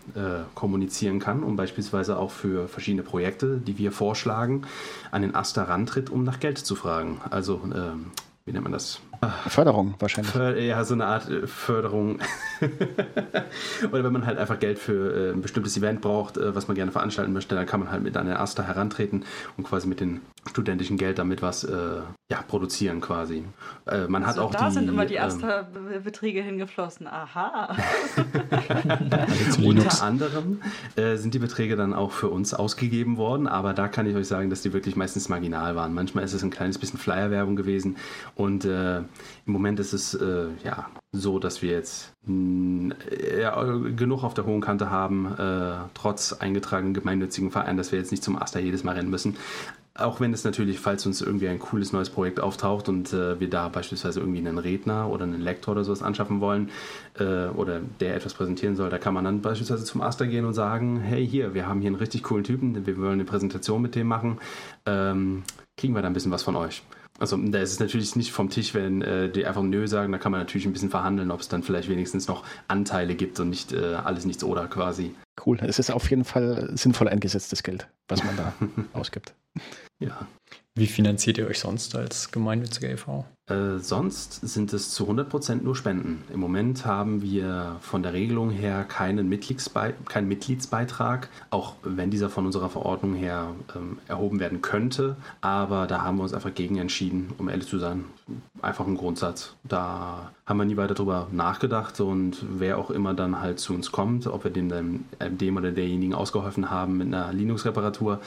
[0.54, 4.62] kommunizieren kann, um beispielsweise beispielsweise auch für verschiedene Projekte, die wir vorschlagen,
[5.10, 7.20] an den AStA rantritt, um nach Geld zu fragen.
[7.30, 8.10] Also, ähm,
[8.44, 9.00] wie nennt man das?
[9.48, 10.32] Förderung wahrscheinlich.
[10.32, 12.18] För ja, so eine Art äh, Förderung.
[13.92, 16.74] Oder wenn man halt einfach Geld für äh, ein bestimmtes Event braucht, äh, was man
[16.74, 19.24] gerne veranstalten möchte, dann kann man halt mit einer AStA herantreten
[19.56, 23.44] und quasi mit dem studentischen Geld damit was äh, ja, produzieren quasi.
[23.86, 27.06] Äh, man also hat auch da die, sind immer die ähm, AStA-Beträge hingeflossen.
[27.06, 27.76] Aha.
[29.64, 30.60] Unter anderem
[30.96, 34.28] äh, sind die Beträge dann auch für uns ausgegeben worden, aber da kann ich euch
[34.28, 35.94] sagen, dass die wirklich meistens marginal waren.
[35.94, 37.96] Manchmal ist es ein kleines bisschen Flyer-Werbung gewesen
[38.34, 39.06] und im
[39.44, 44.90] Moment ist es äh, ja so, dass wir jetzt ja, genug auf der hohen Kante
[44.90, 49.10] haben, äh, trotz eingetragenen gemeinnützigen Verein, dass wir jetzt nicht zum Aster jedes Mal rennen
[49.10, 49.36] müssen.
[49.98, 53.48] Auch wenn es natürlich, falls uns irgendwie ein cooles neues Projekt auftaucht und äh, wir
[53.48, 56.70] da beispielsweise irgendwie einen Redner oder einen Lektor oder sowas anschaffen wollen
[57.18, 60.52] äh, oder der etwas präsentieren soll, da kann man dann beispielsweise zum Aster gehen und
[60.52, 63.94] sagen, hey hier, wir haben hier einen richtig coolen Typen, wir wollen eine Präsentation mit
[63.94, 64.38] dem machen,
[64.84, 65.44] ähm,
[65.78, 66.82] kriegen wir da ein bisschen was von euch.
[67.18, 70.18] Also da ist es natürlich nicht vom Tisch, wenn äh, die einfach Nö sagen, da
[70.18, 73.48] kann man natürlich ein bisschen verhandeln, ob es dann vielleicht wenigstens noch Anteile gibt und
[73.48, 75.14] nicht äh, alles nichts oder quasi.
[75.44, 78.52] Cool, es ist auf jeden Fall sinnvoll eingesetztes Geld, was man da
[78.92, 79.32] ausgibt.
[79.98, 80.26] Ja.
[80.74, 83.24] Wie finanziert ihr euch sonst als gemeinnützige e.V.?
[83.48, 86.22] Äh, sonst sind es zu 100% nur Spenden.
[86.32, 92.28] Im Moment haben wir von der Regelung her keinen, Mitgliedsbe keinen Mitgliedsbeitrag, auch wenn dieser
[92.28, 95.16] von unserer Verordnung her ähm, erhoben werden könnte.
[95.40, 98.04] Aber da haben wir uns einfach gegen entschieden, um ehrlich zu sein.
[98.60, 99.54] Einfach ein Grundsatz.
[99.62, 103.92] Da haben wir nie weiter drüber nachgedacht und wer auch immer dann halt zu uns
[103.92, 108.20] kommt, ob wir dem, äh, dem oder derjenigen ausgeholfen haben mit einer Linux-Reparatur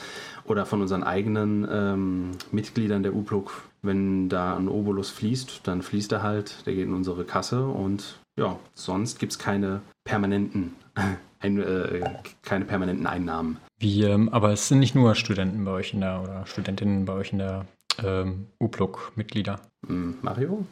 [0.50, 6.10] oder von unseren eigenen ähm, Mitgliedern der UPLUG, wenn da ein Obolus fließt, dann fließt
[6.10, 10.74] er halt, der geht in unsere Kasse und ja, sonst gibt es keine permanenten,
[11.38, 12.02] ein, äh,
[12.42, 13.58] keine permanenten Einnahmen.
[13.78, 17.12] Wie, ähm, aber es sind nicht nur Studenten bei euch in der oder Studentinnen bei
[17.12, 17.66] euch in der
[18.02, 19.60] ähm, UPLUG-Mitglieder.
[19.86, 20.66] Hm, Mario?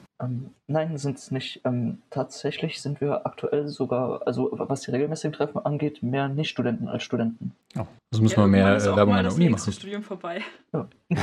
[0.70, 1.62] Nein, sind es nicht.
[1.64, 7.02] Ähm, tatsächlich sind wir aktuell sogar, also was die regelmäßigen Treffen angeht, mehr Nicht-Studenten als
[7.02, 7.54] Studenten.
[7.74, 9.72] Oh, also müssen ja, wir mehr äh, Werbung an der Uni machen.
[9.72, 10.42] Studium vorbei.
[10.74, 10.86] Ja.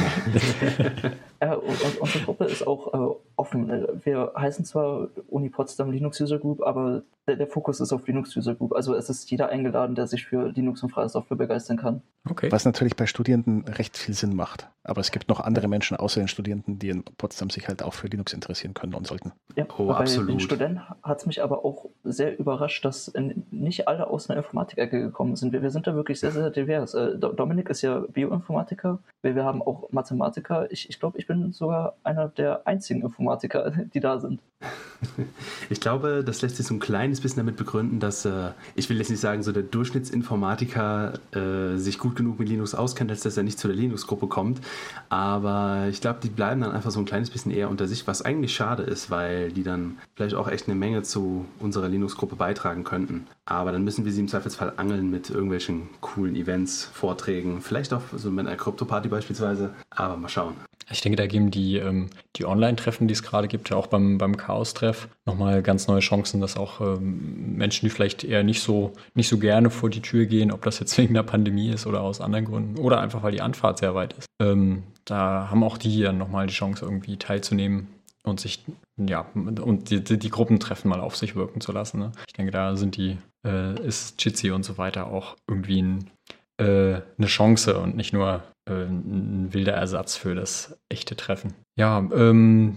[1.39, 3.88] äh, und, unsere Gruppe ist auch äh, offen.
[4.03, 8.36] Wir heißen zwar Uni Potsdam Linux User Group, aber der, der, Fokus ist auf Linux
[8.36, 8.73] User Group.
[8.73, 12.01] Also es ist jeder eingeladen, der sich für Linux und freie Software begeistern kann.
[12.29, 12.51] Okay.
[12.51, 14.69] Was natürlich bei Studierenden recht viel Sinn macht.
[14.84, 17.93] Aber es gibt noch andere Menschen außer den Studierenden, die in Potsdam sich halt auch
[17.93, 19.34] für Linux interessieren können und sollten.
[19.55, 20.29] Ja, oh, bei absolut.
[20.29, 23.13] den Studenten hat es mich aber auch sehr überrascht, dass
[23.51, 25.53] nicht alle aus einer Informatik-Ecke gekommen sind.
[25.53, 26.93] Wir, wir, sind da wirklich sehr, sehr divers.
[26.93, 30.69] Äh, Dominik ist ja Bioinformatiker, wir, wir haben auch Mathematiker.
[30.71, 34.41] Ich, ich glaube, ich bin sogar einer der einzigen Informatiker, die da sind.
[35.69, 38.97] Ich glaube, das lässt sich so ein kleines bisschen damit begründen, dass, äh, ich will
[38.97, 43.35] jetzt nicht sagen, so der Durchschnittsinformatiker äh, sich gut genug mit Linux auskennt, als dass
[43.35, 44.61] er nicht zu der Linux-Gruppe kommt.
[45.09, 48.21] Aber ich glaube, die bleiben dann einfach so ein kleines bisschen eher unter sich, was
[48.21, 52.83] eigentlich schade ist, weil die dann vielleicht auch echt eine Menge zu unserer Linux-Gruppe beitragen
[52.83, 53.27] könnten.
[53.45, 58.01] Aber dann müssen wir sie im Zweifelsfall angeln mit irgendwelchen coolen Events, Vorträgen, vielleicht auch
[58.15, 59.73] so mit einer Krypto-Party beispielsweise.
[59.89, 60.55] Aber mal schauen.
[60.91, 64.19] Ich denke, da geben die, ähm, die Online-Treffen, die es gerade gibt, ja auch beim,
[64.19, 68.93] beim Chaos-Treff, nochmal ganz neue Chancen, dass auch ähm, Menschen, die vielleicht eher nicht so,
[69.15, 72.01] nicht so gerne vor die Tür gehen, ob das jetzt wegen der Pandemie ist oder
[72.01, 75.77] aus anderen Gründen oder einfach, weil die Anfahrt sehr weit ist, ähm, da haben auch
[75.77, 77.88] die dann nochmal die Chance, irgendwie teilzunehmen
[78.25, 78.63] und sich,
[78.97, 81.99] ja, und die, die, die Gruppentreffen mal auf sich wirken zu lassen.
[81.99, 82.11] Ne?
[82.27, 86.09] Ich denke, da sind die, äh, ist Jitsi und so weiter auch irgendwie ein,
[86.57, 91.53] äh, eine Chance und nicht nur äh, ein wilder Ersatz für das echte Treffen.
[91.77, 92.75] Ja, ähm,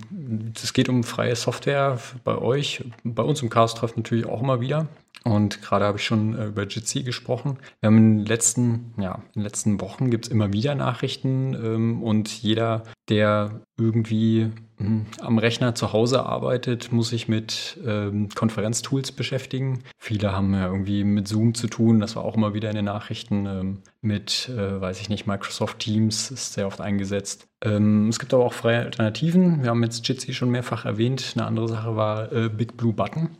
[0.54, 4.88] es geht um freie Software bei euch, bei uns im Chaos-Treff natürlich auch immer wieder.
[5.24, 7.59] Und gerade habe ich schon äh, über Jitsi gesprochen.
[7.81, 11.54] Wir haben in den letzten, ja, in den letzten Wochen gibt es immer wieder Nachrichten
[11.54, 17.78] ähm, und jeder, der irgendwie mh, hm, am Rechner zu Hause arbeitet, muss sich mit
[17.85, 19.83] ähm, Konferenztools beschäftigen.
[19.98, 22.85] Viele haben ja irgendwie mit Zoom zu tun, das war auch immer wieder in den
[22.85, 23.46] Nachrichten.
[23.46, 27.48] Ähm, mit, äh, weiß ich nicht, Microsoft Teams ist sehr oft eingesetzt.
[27.64, 29.62] Ähm, es gibt aber auch freie Alternativen.
[29.62, 31.33] Wir haben jetzt Jitsi schon mehrfach erwähnt.
[31.37, 33.31] Eine andere Sache war äh, Big Blue Button.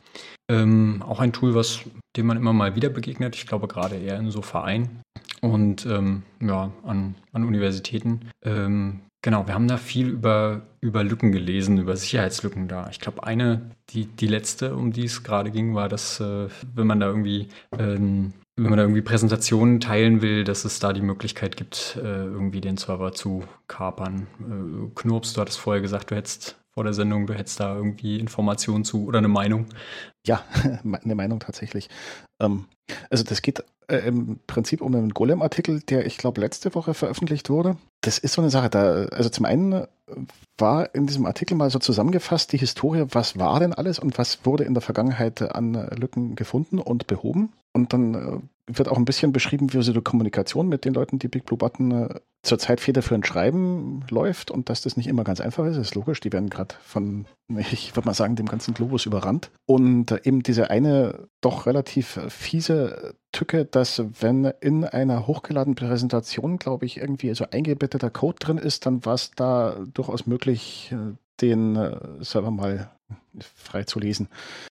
[0.51, 1.81] Ähm, auch ein Tool, was
[2.17, 3.37] dem man immer mal wieder begegnet.
[3.37, 5.03] Ich glaube gerade eher in so Vereinen
[5.41, 8.31] und ähm, ja, an, an Universitäten.
[8.45, 12.89] Ähm, genau, wir haben da viel über, über Lücken gelesen, über Sicherheitslücken da.
[12.91, 16.87] Ich glaube, eine, die, die letzte, um die es gerade ging, war, dass äh, wenn
[16.87, 21.01] man da irgendwie ähm, wenn man da irgendwie Präsentationen teilen will, dass es da die
[21.01, 24.27] Möglichkeit gibt, äh, irgendwie den Server zu kapern.
[24.41, 28.21] Äh, Knurps, du hattest vorher gesagt, du hättest vor der Sendung, du hättest da irgendwie
[28.21, 29.67] Informationen zu oder eine Meinung.
[30.25, 30.45] Ja,
[31.03, 31.89] eine Meinung tatsächlich.
[32.41, 32.67] Ähm,
[33.11, 37.51] also das geht äh, im Prinzip um einen Golem-Artikel, der ich glaube letzte Woche veröffentlicht
[37.51, 37.79] wurde.
[38.03, 39.89] Das ist so eine Sache, da, also zum einen
[40.57, 44.47] war in diesem Artikel mal so zusammengefasst die Historie, was war denn alles und was
[44.47, 47.53] wurde in der Vergangenheit an Lücken gefunden und behoben.
[47.79, 51.19] Und dann äh, wird auch ein bisschen beschrieben, wie so die Kommunikation mit den Leuten,
[51.19, 55.41] die Big Blue Button äh, zurzeit federführend schreiben, läuft und dass das nicht immer ganz
[55.41, 55.77] einfach ist.
[55.77, 57.27] Das ist logisch, die werden gerade von,
[57.73, 59.51] ich würde mal sagen, dem ganzen Globus überrannt.
[59.67, 66.59] Und äh, eben diese eine doch relativ fiese Tücke, dass wenn in einer hochgeladenen Präsentation,
[66.59, 70.95] glaube ich, irgendwie so eingebetteter Code drin ist, dann war es da durchaus möglich,
[71.41, 71.79] den
[72.21, 72.91] Server mal
[73.41, 74.29] frei zu lesen.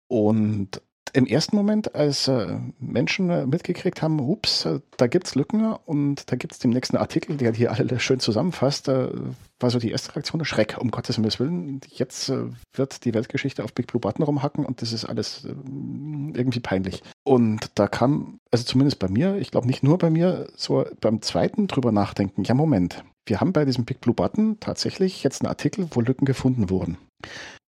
[0.07, 0.81] Und
[1.13, 5.73] im ersten Moment, als äh, Menschen äh, mitgekriegt haben, ups, äh, da gibt es Lücken
[5.85, 9.09] und da gibt es den nächsten Artikel, der die alle schön zusammenfasst, äh,
[9.59, 11.81] war so die erste Reaktion Schreck, um Gottes Willen.
[11.89, 12.31] Jetzt
[12.73, 17.01] wird die Weltgeschichte auf Big Blue Button rumhacken und das ist alles irgendwie peinlich.
[17.23, 21.23] Und da kam, also zumindest bei mir, ich glaube nicht nur bei mir, so beim
[21.23, 25.49] zweiten drüber nachdenken, ja Moment, wir haben bei diesem Big Blue Button tatsächlich jetzt einen
[25.49, 26.97] Artikel, wo Lücken gefunden wurden.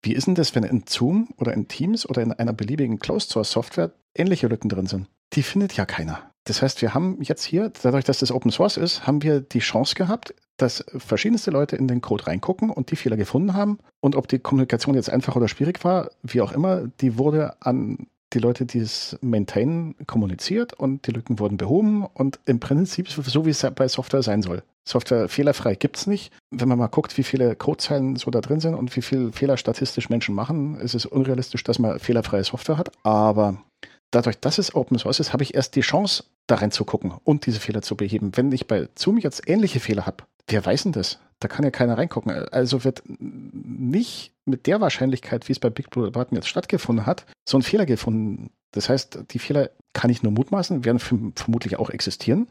[0.02, 3.30] Wie ist denn das, wenn in Zoom oder in Teams oder in einer beliebigen Closed
[3.30, 5.08] Source Software ähnliche Lücken drin sind?
[5.34, 6.32] Die findet ja keiner.
[6.46, 9.60] Das heißt, wir haben jetzt hier, dadurch, dass das Open Source ist, haben wir die
[9.60, 13.80] Chance gehabt, dass verschiedenste Leute in den Code reingucken und die Fehler gefunden haben.
[14.00, 18.08] Und ob die Kommunikation jetzt einfach oder schwierig war, wie auch immer, die wurde an
[18.34, 23.46] die Leute, die es maintainen, kommuniziert und die Lücken wurden behoben und im Prinzip so,
[23.46, 24.64] wie es bei Software sein soll.
[24.90, 26.34] Software fehlerfrei gibt es nicht.
[26.50, 29.56] Wenn man mal guckt, wie viele Codezeilen so da drin sind und wie viel Fehler
[29.56, 32.92] statistisch Menschen machen, ist es unrealistisch, dass man fehlerfreie Software hat.
[33.04, 33.62] Aber
[34.10, 37.60] dadurch, dass es Open Source ist, habe ich erst die Chance, da reinzugucken und diese
[37.60, 38.32] Fehler zu beheben.
[38.36, 41.20] Wenn ich bei Zoom jetzt ähnliche Fehler habe, wer weiß denn das?
[41.40, 42.32] Da kann ja keiner reingucken.
[42.32, 47.26] Also wird nicht mit der Wahrscheinlichkeit, wie es bei Big Blue Button jetzt stattgefunden hat,
[47.48, 48.50] so ein Fehler gefunden.
[48.72, 52.48] Das heißt, die Fehler kann ich nur mutmaßen, werden vermutlich auch existieren,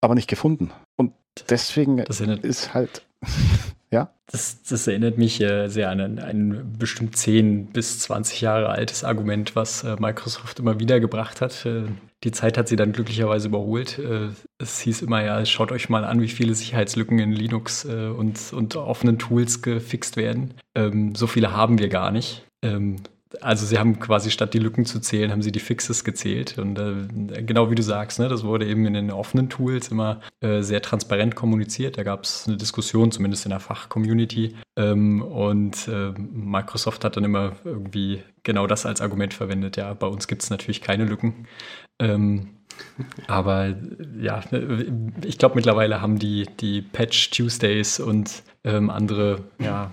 [0.00, 0.70] aber nicht gefunden.
[0.96, 1.12] Und
[1.48, 3.02] deswegen ist halt
[3.90, 4.10] ja?
[4.26, 9.02] Das, das, erinnert mich äh, sehr an ein, ein, bestimmt 10 bis 20 Jahre altes
[9.02, 11.66] Argument, was äh, Microsoft immer wieder gebracht hat.
[11.66, 11.84] Äh,
[12.22, 13.98] die Zeit hat sie dann glücklicherweise überholt.
[13.98, 18.08] Äh, es hieß immer, ja, schaut euch mal an, wie viele Sicherheitslücken in Linux äh,
[18.08, 20.54] und, und offenen Tools gefixt werden.
[20.76, 22.46] Ähm, so viele haben wir gar nicht.
[22.62, 22.96] Ähm,
[23.40, 26.58] also sie haben quasi statt die Lücken zu zählen, haben sie die Fixes gezählt.
[26.58, 30.20] Und äh, genau wie du sagst, ne, das wurde eben in den offenen Tools immer
[30.40, 31.96] äh, sehr transparent kommuniziert.
[31.96, 34.56] Da gab es eine Diskussion, zumindest in der Fachcommunity.
[34.76, 39.76] Ähm, und äh, Microsoft hat dann immer irgendwie genau das als Argument verwendet.
[39.76, 41.46] Ja, bei uns gibt es natürlich keine Lücken.
[41.98, 42.48] Ähm,
[43.26, 43.74] aber
[44.18, 44.42] ja,
[45.24, 49.90] ich glaube, mittlerweile haben die, die Patch Tuesdays und ähm, andere ja,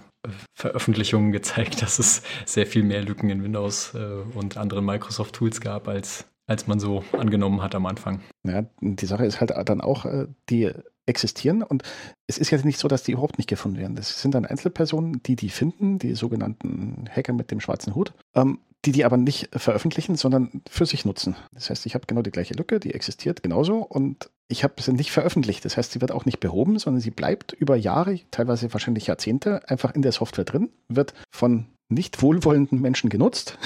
[0.53, 5.87] Veröffentlichungen gezeigt, dass es sehr viel mehr Lücken in Windows äh, und anderen Microsoft-Tools gab,
[5.87, 8.21] als, als man so angenommen hat am Anfang.
[8.43, 10.71] Ja, die Sache ist halt dann auch, äh, die
[11.07, 11.83] existieren und
[12.27, 13.95] es ist ja nicht so, dass die überhaupt nicht gefunden werden.
[13.95, 18.13] Das sind dann Einzelpersonen, die die finden, die sogenannten Hacker mit dem schwarzen Hut.
[18.35, 21.35] Ähm, die die aber nicht veröffentlichen, sondern für sich nutzen.
[21.53, 24.93] Das heißt, ich habe genau die gleiche Lücke, die existiert genauso und ich habe sie
[24.93, 25.65] nicht veröffentlicht.
[25.65, 29.67] Das heißt, sie wird auch nicht behoben, sondern sie bleibt über Jahre, teilweise wahrscheinlich Jahrzehnte,
[29.69, 33.57] einfach in der Software drin, wird von nicht wohlwollenden Menschen genutzt.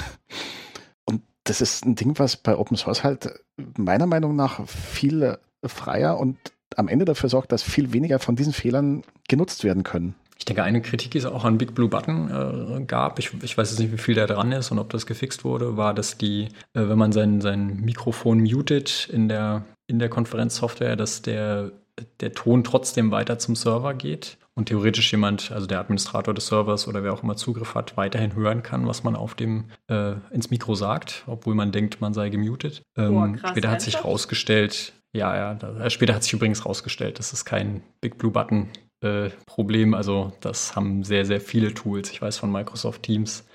[1.06, 3.41] Und das ist ein Ding, was bei Open Source halt
[3.78, 6.38] meiner Meinung nach viel freier und
[6.78, 10.15] am Ende dafür sorgt, dass viel weniger von diesen Fehlern genutzt werden können.
[10.41, 13.56] Ich denke, eine Kritik, die es auch an Big Blue Button äh, gab, ich, ich,
[13.56, 16.17] weiß jetzt nicht, wie viel da dran ist und ob das gefixt wurde, war, dass
[16.17, 21.73] die, äh, wenn man sein, sein Mikrofon mutet in der, in der Konferenzsoftware, dass der,
[22.21, 26.88] der Ton trotzdem weiter zum Server geht und theoretisch jemand, also der Administrator des Servers
[26.88, 30.49] oder wer auch immer Zugriff hat, weiterhin hören kann, was man auf dem äh, ins
[30.49, 32.82] Mikro sagt, obwohl man denkt, man sei gemutet.
[32.97, 36.62] Ähm, Boah, krass, später hat sich herausgestellt, ja, ja, da, äh, später hat sich übrigens
[36.62, 38.69] herausgestellt, dass es kein Big Blue Button
[39.02, 39.94] äh, Problem.
[39.94, 42.12] Also das haben sehr, sehr viele Tools.
[42.12, 43.46] Ich weiß von Microsoft Teams,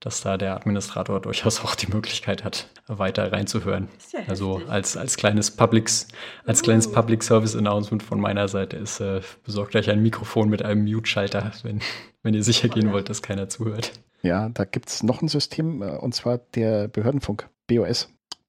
[0.00, 3.88] dass da der Administrator durchaus auch die Möglichkeit hat, weiter reinzuhören.
[4.12, 6.08] Ja also als, als kleines Publics,
[6.44, 6.64] als uh.
[6.64, 10.84] kleines Public Service Announcement von meiner Seite ist, äh, besorgt euch ein Mikrofon mit einem
[10.84, 11.80] Mute-Schalter, wenn,
[12.22, 13.92] wenn ihr sicher gehen wollt, dass keiner zuhört.
[14.22, 18.08] Ja, da gibt es noch ein System, äh, und zwar der Behördenfunk, BOS.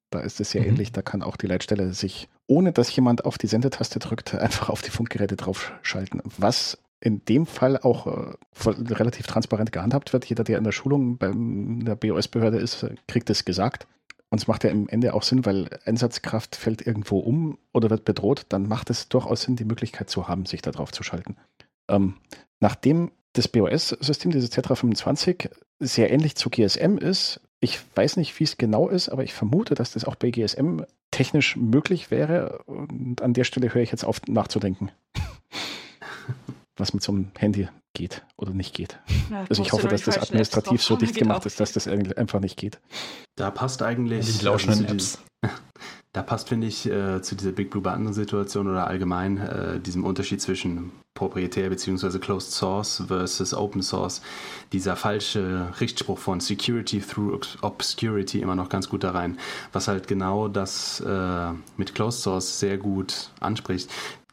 [0.10, 0.70] Da ist es sehr mhm.
[0.70, 0.92] ähnlich.
[0.92, 4.82] Da kann auch die Leitstelle sich, ohne dass jemand auf die Sendetaste drückt, einfach auf
[4.82, 6.22] die Funkgeräte draufschalten.
[6.38, 8.34] Was in dem Fall auch äh,
[8.66, 10.26] relativ transparent gehandhabt wird.
[10.26, 13.88] Jeder, der in der Schulung bei der BOS-Behörde ist, kriegt es gesagt.
[14.30, 18.04] Und es macht ja im Ende auch Sinn, weil Einsatzkraft fällt irgendwo um oder wird
[18.04, 21.38] bedroht, dann macht es durchaus Sinn, die Möglichkeit zu haben, sich da drauf zu schalten.
[21.88, 22.16] Ähm,
[22.60, 28.44] nachdem das BOS-System, dieses Tetra 25, sehr ähnlich zu GSM ist, ich weiß nicht, wie
[28.44, 32.64] es genau ist, aber ich vermute, dass das auch bei GSM technisch möglich wäre.
[32.66, 34.92] Und an der Stelle höre ich jetzt auf nachzudenken,
[36.78, 39.00] was mit so einem Handy geht oder nicht geht.
[39.32, 42.58] Ja, also ich hoffe, dass das administrativ so dicht gemacht ist, dass das einfach nicht
[42.58, 42.80] geht.
[43.36, 44.38] Da passt eigentlich.
[44.38, 45.20] Die lauschenden Apps.
[46.14, 50.42] Da passt, finde ich, äh, zu dieser Big Blue Button-Situation oder allgemein äh, diesem Unterschied
[50.42, 52.20] zwischen proprietär bzw.
[52.20, 54.22] Closed Source versus Open Source,
[54.72, 59.38] dieser falsche Richtspruch von Security through Obscurity immer noch ganz gut da rein,
[59.74, 63.90] was halt genau das äh, mit Closed Source sehr gut anspricht.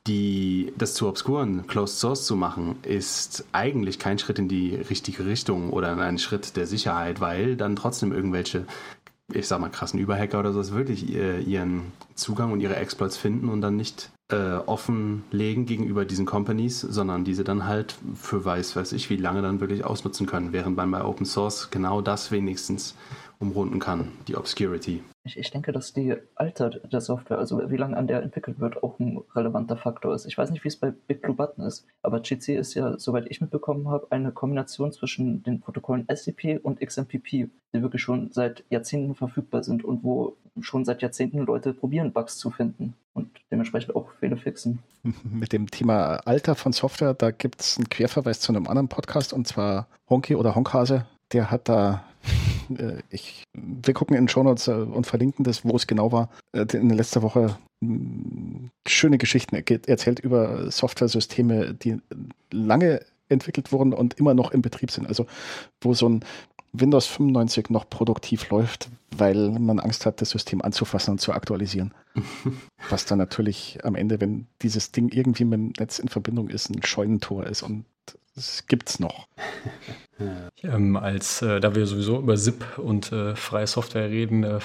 [0.06, 5.24] Die, das zu obskuren, Closed Source zu machen, ist eigentlich kein Schritt in die richtige
[5.24, 8.66] Richtung oder ein Schritt der Sicherheit, weil dann trotzdem irgendwelche
[9.32, 13.60] ich sag mal, krassen Überhacker oder so, wirklich ihren Zugang und ihre Exploits finden und
[13.60, 19.10] dann nicht äh, offenlegen gegenüber diesen Companies, sondern diese dann halt für weiß, weiß ich,
[19.10, 22.94] wie lange dann wirklich ausnutzen können, während man bei Open Source genau das wenigstens
[23.38, 25.02] umrunden kann, die Obscurity.
[25.26, 28.82] Ich, ich denke, dass die Alter der Software, also wie lange an der entwickelt wird,
[28.82, 30.26] auch ein relevanter Faktor ist.
[30.26, 33.26] Ich weiß nicht, wie es bei Big Blue Button ist, aber GC ist ja, soweit
[33.30, 38.64] ich mitbekommen habe, eine Kombination zwischen den Protokollen SCP und XMPP, die wirklich schon seit
[38.68, 43.96] Jahrzehnten verfügbar sind und wo schon seit Jahrzehnten Leute probieren, Bugs zu finden und dementsprechend
[43.96, 44.80] auch Fehler fixen.
[45.24, 49.32] Mit dem Thema Alter von Software, da gibt es einen Querverweis zu einem anderen Podcast
[49.32, 51.06] und zwar Honky oder Honkhase.
[51.32, 52.04] Der hat da
[53.10, 56.30] ich, wir gucken in den Shownotes äh, und verlinken das, wo es genau war.
[56.52, 61.98] Äh, in letzter Woche mm, schöne Geschichten erzählt über Software-Systeme, die
[62.50, 65.06] lange entwickelt wurden und immer noch im Betrieb sind.
[65.06, 65.26] Also
[65.80, 66.24] wo so ein
[66.74, 71.94] Windows 95 noch produktiv läuft, weil man Angst hat, das System anzufassen und zu aktualisieren.
[72.90, 76.70] Was dann natürlich am Ende, wenn dieses Ding irgendwie mit dem Netz in Verbindung ist,
[76.70, 77.84] ein Scheunentor ist und
[78.34, 79.28] das gibt's noch.
[80.62, 84.60] Ähm, als äh, da wir sowieso über SIP und äh, freie Software reden, äh,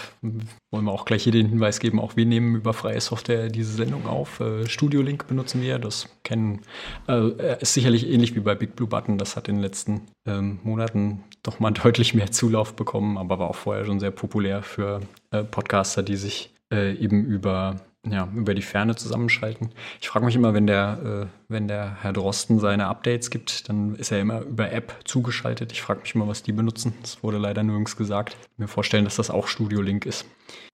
[0.71, 3.73] wollen wir auch gleich hier den Hinweis geben, auch wir nehmen über freie Software diese
[3.73, 4.39] Sendung auf.
[4.39, 6.61] Äh, Studio Link benutzen wir, das kennen
[7.07, 9.17] äh, ist sicherlich ähnlich wie bei Big Blue Button.
[9.17, 13.49] Das hat in den letzten ähm, Monaten doch mal deutlich mehr Zulauf bekommen, aber war
[13.49, 15.01] auch vorher schon sehr populär für
[15.31, 19.71] äh, Podcaster, die sich eben über ja, über die Ferne zusammenschalten.
[20.01, 23.95] Ich frage mich immer, wenn der, äh, wenn der Herr Drosten seine Updates gibt, dann
[23.95, 25.71] ist er immer über App zugeschaltet.
[25.71, 26.93] Ich frage mich immer, was die benutzen.
[27.01, 28.37] Das wurde leider nirgends gesagt.
[28.57, 30.25] Mir vorstellen, dass das auch Studio Link ist.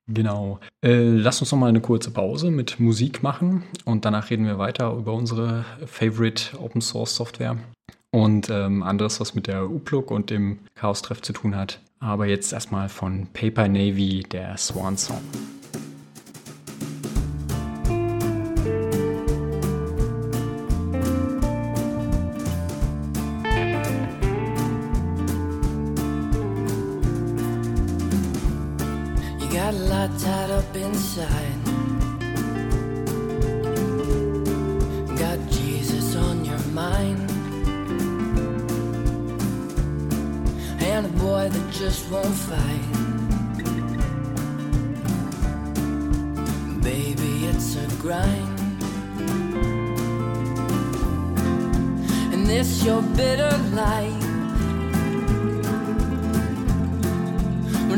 [0.07, 0.59] Genau.
[0.83, 4.59] Äh, lass uns noch mal eine kurze Pause mit Musik machen und danach reden wir
[4.59, 7.57] weiter über unsere Favorite Open Source Software
[8.11, 11.79] und ähm, anderes, was mit der UPLUG und dem Chaos-Treff zu tun hat.
[11.99, 15.21] Aber jetzt erstmal von Paper Navy der Swan Song.
[30.95, 31.61] inside.
[35.17, 37.29] Got Jesus on your mind.
[40.81, 42.91] And a boy that just won't fight.
[46.81, 48.59] Baby, it's a grind.
[52.33, 54.21] And this your bitter life.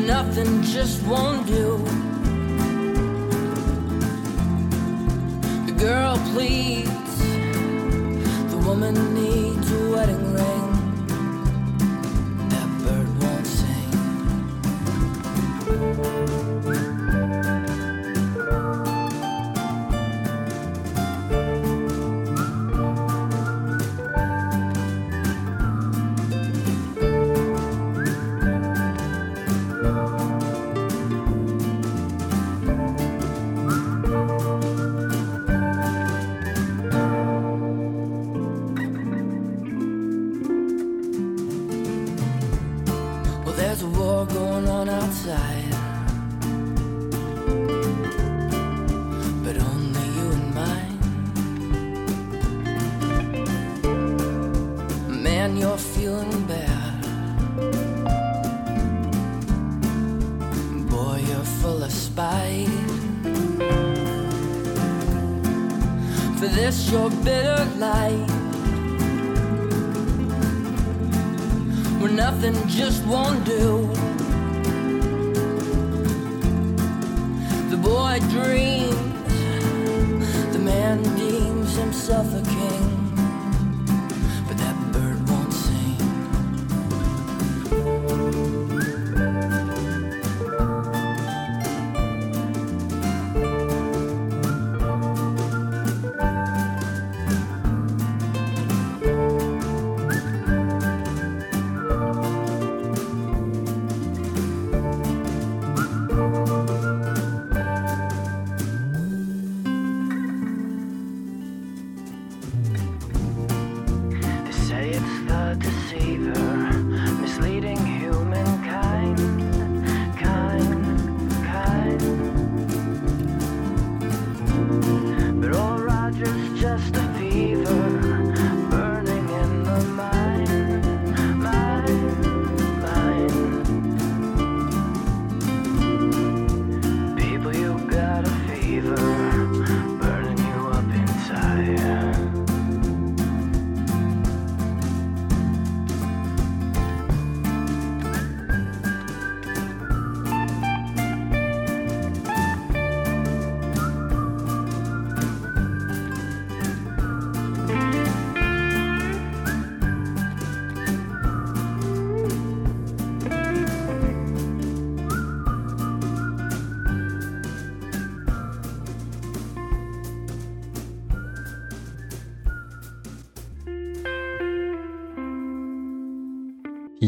[0.07, 2.06] nothing just won't do.
[5.77, 6.89] girl please.
[8.49, 10.66] the woman needs a wedding ring.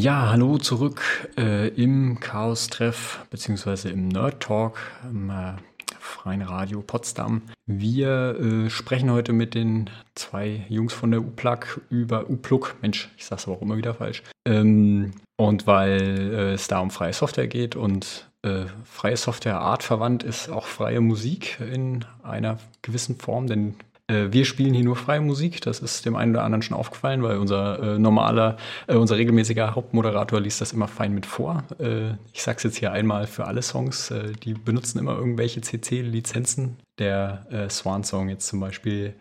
[0.02, 1.02] Ja, hallo zurück
[1.38, 5.56] äh, im Chaos-Treff beziehungsweise im Nerd-Talk im äh,
[6.00, 7.42] Freien Radio Potsdam.
[7.66, 12.78] Wir äh, sprechen heute mit den zwei Jungs von der UPLUG über UPLUG.
[12.82, 14.24] Mensch, ich sag's aber auch immer wieder falsch.
[14.48, 20.24] Ähm, und weil äh, es da um freie Software geht und äh, freie Software artverwandt
[20.24, 23.76] ist auch freie Musik in einer gewissen Form, denn
[24.10, 25.62] wir spielen hier nur freie Musik.
[25.62, 28.58] Das ist dem einen oder anderen schon aufgefallen, weil unser äh, normaler,
[28.88, 31.64] äh, unser regelmäßiger Hauptmoderator liest das immer fein mit vor.
[31.80, 34.12] Äh, ich sag's jetzt hier einmal für alle Songs.
[34.12, 36.78] Äh, die benutzen immer irgendwelche CC-Lizenzen.
[36.98, 39.14] Der äh, Swan-Song jetzt zum Beispiel,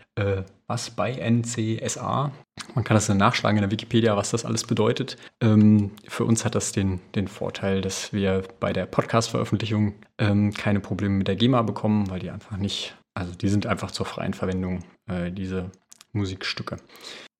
[0.66, 2.32] was bei NCSA.
[2.74, 5.16] Man kann das nachschlagen in der Wikipedia, was das alles bedeutet.
[5.40, 10.80] Ähm, für uns hat das den, den Vorteil, dass wir bei der Podcast-Veröffentlichung ähm, keine
[10.80, 14.32] Probleme mit der GEMA bekommen, weil die einfach nicht also die sind einfach zur freien
[14.32, 15.70] Verwendung, äh, diese
[16.12, 16.76] Musikstücke.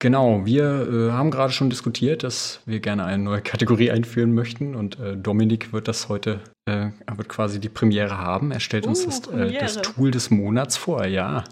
[0.00, 4.74] Genau, wir äh, haben gerade schon diskutiert, dass wir gerne eine neue Kategorie einführen möchten
[4.74, 8.52] und äh, Dominik wird das heute, äh, wird quasi die Premiere haben.
[8.52, 11.44] Er stellt uh, uns das, äh, das, Tool des Monats vor, ja.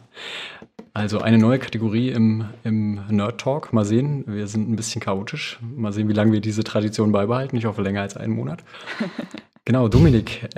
[0.93, 3.73] Also eine neue Kategorie im, im Nerd Talk.
[3.73, 5.59] Mal sehen, wir sind ein bisschen chaotisch.
[5.61, 7.57] Mal sehen, wie lange wir diese Tradition beibehalten.
[7.57, 8.65] Ich hoffe länger als einen Monat.
[9.69, 10.49] Genau, Dominik,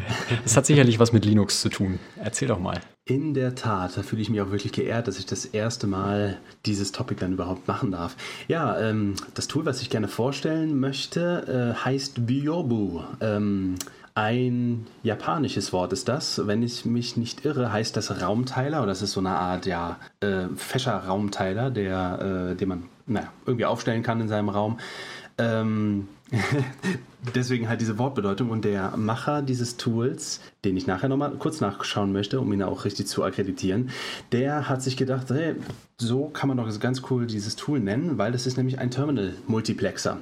[0.44, 1.98] es hat sicherlich was mit Linux zu tun.
[2.22, 2.78] Erzähl doch mal.
[3.06, 6.36] In der Tat, da fühle ich mich auch wirklich geehrt, dass ich das erste Mal
[6.66, 8.14] dieses Topic dann überhaupt machen darf.
[8.46, 13.00] Ja, ähm, das Tool, was ich gerne vorstellen möchte, äh, heißt Byobu.
[13.22, 13.76] Ähm,
[14.14, 16.46] ein japanisches Wort ist das.
[16.46, 19.96] Wenn ich mich nicht irre, heißt das Raumteiler oder das ist so eine Art ja,
[20.20, 24.78] äh, Fächer-Raumteiler, der, äh, den man naja, irgendwie aufstellen kann in seinem Raum.
[25.38, 26.08] Ähm,
[27.34, 32.12] Deswegen halt diese Wortbedeutung und der Macher dieses Tools, den ich nachher nochmal kurz nachschauen
[32.12, 33.90] möchte, um ihn auch richtig zu akkreditieren,
[34.32, 35.56] der hat sich gedacht, hey,
[35.98, 40.18] so kann man doch ganz cool dieses Tool nennen, weil das ist nämlich ein Terminal-Multiplexer.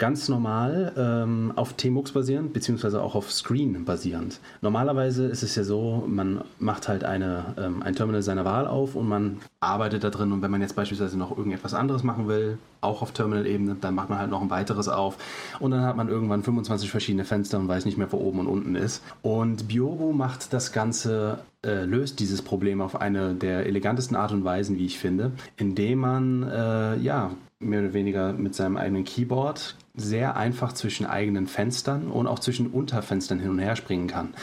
[0.00, 4.40] Ganz normal ähm, auf TMUX basierend, beziehungsweise auch auf Screen basierend.
[4.62, 8.94] Normalerweise ist es ja so, man macht halt eine, ähm, ein Terminal seiner Wahl auf
[8.94, 12.56] und man arbeitet da drin und wenn man jetzt beispielsweise noch irgendetwas anderes machen will,
[12.80, 15.18] auch auf Terminal-Ebene, dann macht man halt noch ein weiteres auf
[15.58, 18.46] und dann hat man irgendwann 25 verschiedene Fenster und weiß nicht mehr, wo oben und
[18.46, 19.02] unten ist.
[19.20, 24.44] Und Biobo macht das Ganze äh, löst dieses Problem auf eine der elegantesten Art und
[24.44, 29.76] Weisen, wie ich finde, indem man äh, ja mehr oder weniger mit seinem eigenen Keyboard
[29.94, 34.34] sehr einfach zwischen eigenen Fenstern und auch zwischen Unterfenstern hin und her springen kann.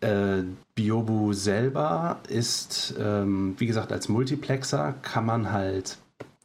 [0.00, 0.42] Äh,
[0.74, 5.98] Biobu selber ist, ähm, wie gesagt, als Multiplexer kann man halt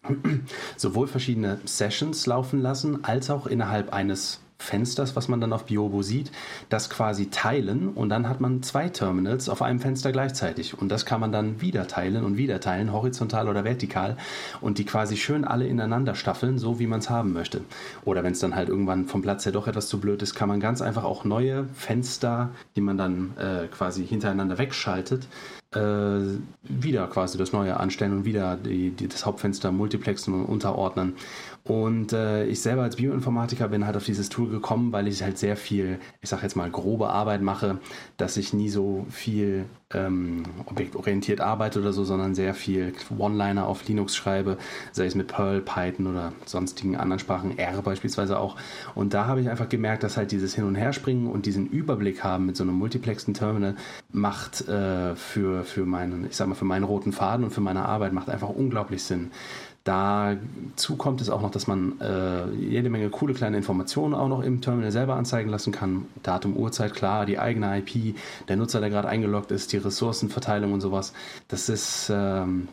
[0.77, 6.01] sowohl verschiedene Sessions laufen lassen, als auch innerhalb eines Fensters, was man dann auf Biobo
[6.01, 6.31] sieht,
[6.67, 11.05] das quasi teilen und dann hat man zwei Terminals auf einem Fenster gleichzeitig und das
[11.05, 14.17] kann man dann wieder teilen und wieder teilen, horizontal oder vertikal
[14.59, 17.61] und die quasi schön alle ineinander staffeln, so wie man es haben möchte.
[18.03, 20.49] Oder wenn es dann halt irgendwann vom Platz her doch etwas zu blöd ist, kann
[20.49, 25.25] man ganz einfach auch neue Fenster, die man dann äh, quasi hintereinander wegschaltet,
[25.73, 25.79] äh,
[26.63, 31.13] wieder quasi das Neue anstellen und wieder die, die, das Hauptfenster multiplexen und unterordnen.
[31.63, 35.37] Und äh, ich selber als Bioinformatiker bin halt auf dieses Tool gekommen, weil ich halt
[35.37, 37.79] sehr viel, ich sag jetzt mal, grobe Arbeit mache,
[38.17, 43.87] dass ich nie so viel ähm, objektorientiert arbeite oder so, sondern sehr viel One-Liner auf
[43.87, 44.57] Linux schreibe,
[44.91, 48.55] sei es mit Perl, Python oder sonstigen anderen Sprachen, R beispielsweise auch.
[48.93, 52.23] Und da habe ich einfach gemerkt, dass halt dieses Hin- und Herspringen und diesen Überblick
[52.23, 53.75] haben mit so einem multiplexen Terminal
[54.11, 57.85] macht äh, für, für meinen, ich sag mal, für meinen roten Faden und für meine
[57.85, 59.31] Arbeit macht einfach unglaublich Sinn.
[59.83, 64.41] Dazu kommt es auch noch, dass man äh, jede Menge coole kleine Informationen auch noch
[64.41, 66.05] im Terminal selber anzeigen lassen kann.
[66.21, 68.15] Datum, Uhrzeit, klar, die eigene IP,
[68.47, 71.13] der Nutzer, der gerade eingeloggt ist, die Ressourcenverteilung und sowas.
[71.47, 72.67] Das ist, ähm,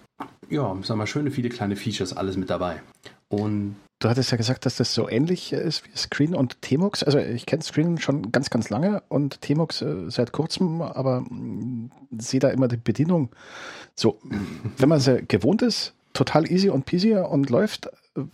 [0.50, 2.82] ja, sag mal, schöne, viele kleine Features, alles mit dabei.
[3.28, 7.02] Und Du hattest ja gesagt, dass das so ähnlich ist wie Screen und Tmux.
[7.02, 11.24] Also ich kenne Screen schon ganz, ganz lange und Tmux äh, seit kurzem, aber
[12.18, 13.30] sehe da immer die Bedienung
[13.94, 14.18] so,
[14.76, 17.90] wenn man sie gewohnt ist, total easy und peasy und läuft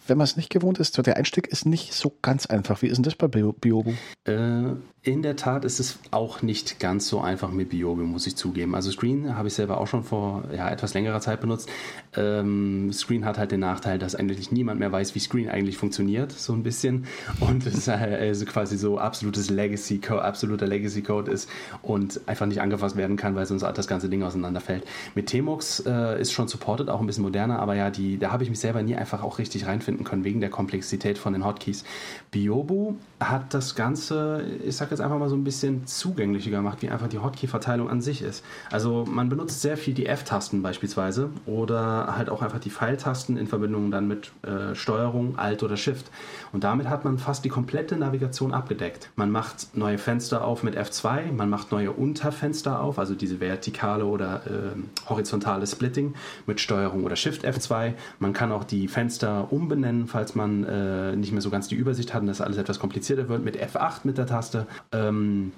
[0.07, 2.83] wenn man es nicht gewohnt ist, der Einstieg ist nicht so ganz einfach.
[2.83, 3.93] Wie ist denn das bei Biobu?
[4.25, 4.75] Äh,
[5.05, 8.77] in der Tat ist es auch nicht ganz so einfach mit Biobu, muss ich zugeben.
[8.77, 11.69] Also Screen habe ich selber auch schon vor ja, etwas längerer Zeit benutzt.
[12.17, 16.31] Ähm, Screen hat halt den Nachteil, dass eigentlich niemand mehr weiß, wie Screen eigentlich funktioniert,
[16.31, 17.07] so ein bisschen.
[17.41, 21.49] Und es also quasi so absolutes Legacy Code, absoluter Legacy Code ist
[21.83, 24.85] und einfach nicht angefasst werden kann, weil sonst das ganze Ding auseinanderfällt.
[25.17, 28.45] Mit Tmux äh, ist schon supported, auch ein bisschen moderner, aber ja, die, da habe
[28.45, 31.45] ich mich selber nie einfach auch richtig rein reinfinden können, wegen der Komplexität von den
[31.45, 31.85] Hotkeys.
[32.31, 32.95] Biobu
[33.31, 37.09] hat das Ganze, ich sag jetzt einfach mal so ein bisschen zugänglicher gemacht, wie einfach
[37.09, 38.45] die Hotkey-Verteilung an sich ist.
[38.71, 43.47] Also man benutzt sehr viel die F-Tasten beispielsweise oder halt auch einfach die Pfeiltasten in
[43.47, 46.11] Verbindung dann mit äh, Steuerung, Alt oder Shift.
[46.53, 49.11] Und damit hat man fast die komplette Navigation abgedeckt.
[49.17, 54.05] Man macht neue Fenster auf mit F2, man macht neue Unterfenster auf, also diese vertikale
[54.05, 56.15] oder äh, horizontale Splitting
[56.47, 57.95] mit Steuerung oder Shift F2.
[58.19, 61.77] Man kann auch die Fenster um umbenennen, falls man äh, nicht mehr so ganz die
[61.77, 62.79] Übersicht hat und das alles etwas
[63.13, 64.67] komplizierter wird, mit F8 mit der Taste.
[64.93, 65.53] Ähm,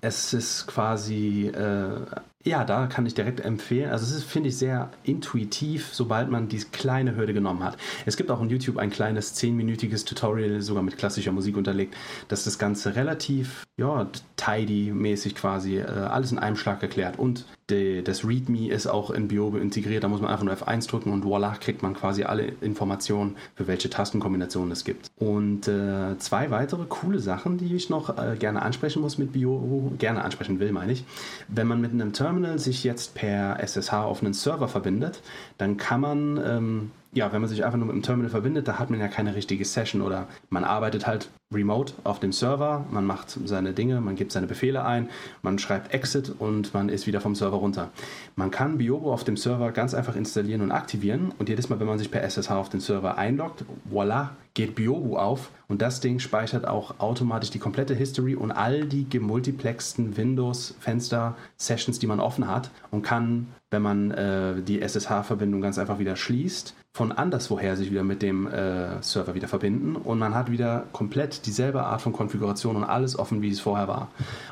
[0.00, 2.00] es ist quasi äh,
[2.44, 3.90] Ja, da kann ich direkt empfehlen.
[3.90, 7.76] Also es ist, finde ich, sehr intuitiv, sobald man diese kleine Hürde genommen hat.
[8.06, 11.94] Es gibt auch on YouTube ein kleines zehnminütiges Tutorial, sogar mit klassischer Musik unterlegt,
[12.28, 14.06] das das Ganze relativ, ja,
[14.36, 17.18] tidy-mäßig quasi äh, alles in einem Schlag erklärt.
[17.18, 20.04] Und die, das README ist auch in Biobe integriert.
[20.04, 23.66] Da muss man einfach nur F1 drücken und voila, kriegt man quasi alle Informationen, für
[23.66, 25.10] welche Tastenkombinationen es gibt.
[25.16, 29.92] Und äh, zwei weitere coole Sachen, die ich noch äh, gerne ansprechen muss mit Biobo,
[29.98, 31.04] gerne ansprechen will, meine ich.
[31.48, 35.20] Wenn man mit einem Terminal sich jetzt per SSH auf einen Server verbindet,
[35.58, 38.78] dann kann man ähm, ja, wenn man sich einfach nur mit dem Terminal verbindet, da
[38.78, 43.06] hat man ja keine richtige Session oder man arbeitet halt remote auf dem Server, man
[43.06, 45.08] macht seine Dinge, man gibt seine Befehle ein,
[45.40, 47.90] man schreibt Exit und man ist wieder vom Server runter.
[48.36, 51.86] Man kann Biobo auf dem Server ganz einfach installieren und aktivieren und jedes Mal, wenn
[51.86, 56.18] man sich per SSH auf den Server einloggt, voila, geht Biobo auf und das Ding
[56.18, 62.70] speichert auch automatisch die komplette History und all die gemultiplexten Windows-Fenster-Sessions, die man offen hat
[62.90, 68.02] und kann, wenn man äh, die SSH-Verbindung ganz einfach wieder schließt, von anderswoher sich wieder
[68.02, 72.74] mit dem äh, Server wieder verbinden und man hat wieder komplett dieselbe Art von Konfiguration
[72.74, 74.10] und alles offen, wie es vorher war.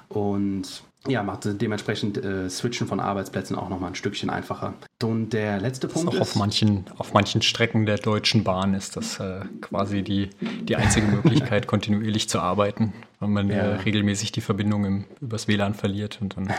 [0.08, 4.74] Und ja, macht dementsprechend äh, Switchen von Arbeitsplätzen auch nochmal ein Stückchen einfacher.
[5.02, 6.16] Und der letzte Punkt ist.
[6.16, 10.76] Auch auf manchen, auf manchen Strecken der Deutschen Bahn ist das äh, quasi die, die
[10.76, 13.56] einzige Möglichkeit, kontinuierlich zu arbeiten, weil man ja.
[13.56, 16.52] äh, regelmäßig die Verbindung im, übers WLAN verliert und dann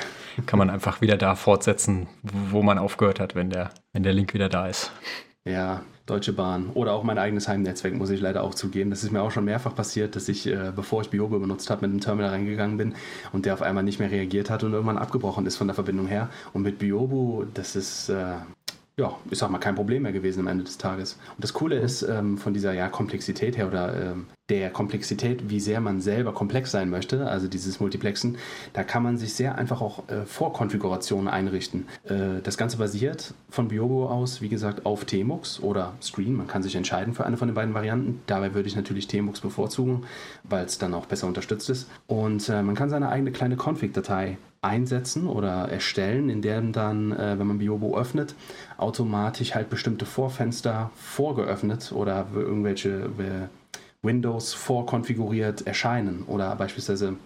[0.46, 4.34] kann man einfach wieder da fortsetzen, wo man aufgehört hat, wenn der, wenn der Link
[4.34, 4.92] wieder da ist.
[5.48, 8.90] Ja, Deutsche Bahn oder auch mein eigenes Heimnetzwerk, muss ich leider auch zugeben.
[8.90, 11.88] Das ist mir auch schon mehrfach passiert, dass ich, äh, bevor ich Biobe benutzt habe,
[11.88, 12.96] mit dem Terminal reingegangen bin
[13.32, 16.08] und der auf einmal nicht mehr reagiert hat und irgendwann abgebrochen ist von der Verbindung
[16.08, 16.30] her.
[16.54, 18.36] Und mit Biobo, das ist, äh,
[19.00, 21.20] ja, ich sag mal, kein Problem mehr gewesen am Ende des Tages.
[21.36, 25.60] Und das Coole ist, ähm, von dieser ja, Komplexität her oder ähm, der Komplexität, wie
[25.60, 28.38] sehr man selber komplex sein möchte, also dieses Multiplexen,
[28.74, 31.86] da kann man sich sehr einfach auch äh, Vorkonfigurationen einrichten.
[32.06, 36.34] Äh, das Ganze basiert von Biobo aus, wie gesagt, auf Tmux oder Screen.
[36.34, 38.22] Man kann sich entscheiden für eine von den beiden Varianten.
[38.26, 40.06] Dabei würde ich natürlich Tmux bevorzugen,
[40.44, 41.88] weil es dann auch besser unterstützt ist.
[42.08, 47.38] Und äh, man kann seine eigene kleine Config-Datei einsetzen oder erstellen, in der dann, äh,
[47.38, 48.36] wenn man Biobo öffnet,
[48.78, 53.10] automatisch halt bestimmte Vorfenster vorgeöffnet oder irgendwelche
[54.02, 57.18] Windows vorkonfiguriert erscheinen oder beispielsweise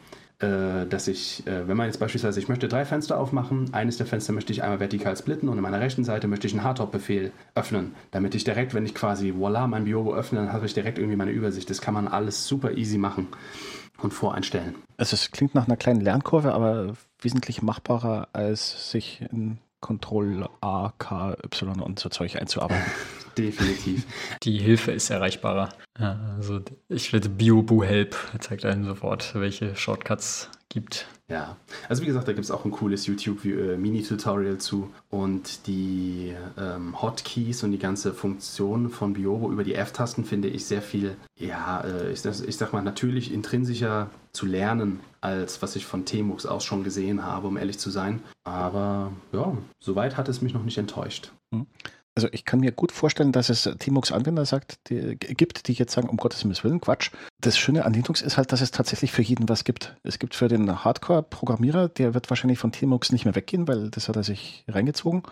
[0.41, 4.07] äh, dass ich, äh, wenn man jetzt beispielsweise, ich möchte drei Fenster aufmachen, eines der
[4.07, 7.31] Fenster möchte ich einmal vertikal splitten und in meiner rechten Seite möchte ich einen Hardtop-Befehl
[7.53, 10.97] öffnen, damit ich direkt, wenn ich quasi voila mein Biobo öffne, dann habe ich direkt
[10.97, 11.69] irgendwie meine Übersicht.
[11.69, 13.27] Das kann man alles super easy machen
[14.01, 14.73] und voreinstellen.
[14.97, 20.93] Also es klingt nach einer kleinen Lernkurve, aber wesentlich machbarer, als sich in Control A,
[20.97, 22.91] K, Y und so Zeug einzuarbeiten.
[23.37, 24.05] Definitiv.
[24.43, 25.69] Die Hilfe ist erreichbarer.
[25.99, 31.07] Ja, also ich finde BioBoo Help zeigt einem sofort, welche Shortcuts gibt.
[31.31, 31.55] Ja,
[31.87, 37.63] also wie gesagt, da gibt es auch ein cooles YouTube-Mini-Tutorial zu und die ähm, Hotkeys
[37.63, 42.11] und die ganze Funktion von Biobo über die F-Tasten finde ich sehr viel, ja, äh,
[42.11, 46.83] ich, ich sag mal, natürlich intrinsischer zu lernen, als was ich von Tmux aus schon
[46.83, 48.21] gesehen habe, um ehrlich zu sein.
[48.43, 51.31] Aber ja, soweit hat es mich noch nicht enttäuscht.
[51.53, 51.65] Hm.
[52.15, 56.09] Also ich kann mir gut vorstellen, dass es Tmux-Anwender sagt, die, gibt, die jetzt sagen,
[56.09, 57.11] um Gottes Willen, Quatsch.
[57.39, 59.95] Das Schöne an Linux ist halt, dass es tatsächlich für jeden was gibt.
[60.03, 64.09] Es gibt für den Hardcore-Programmierer, der wird wahrscheinlich von Tmux nicht mehr weggehen, weil das
[64.09, 65.23] hat er sich reingezogen.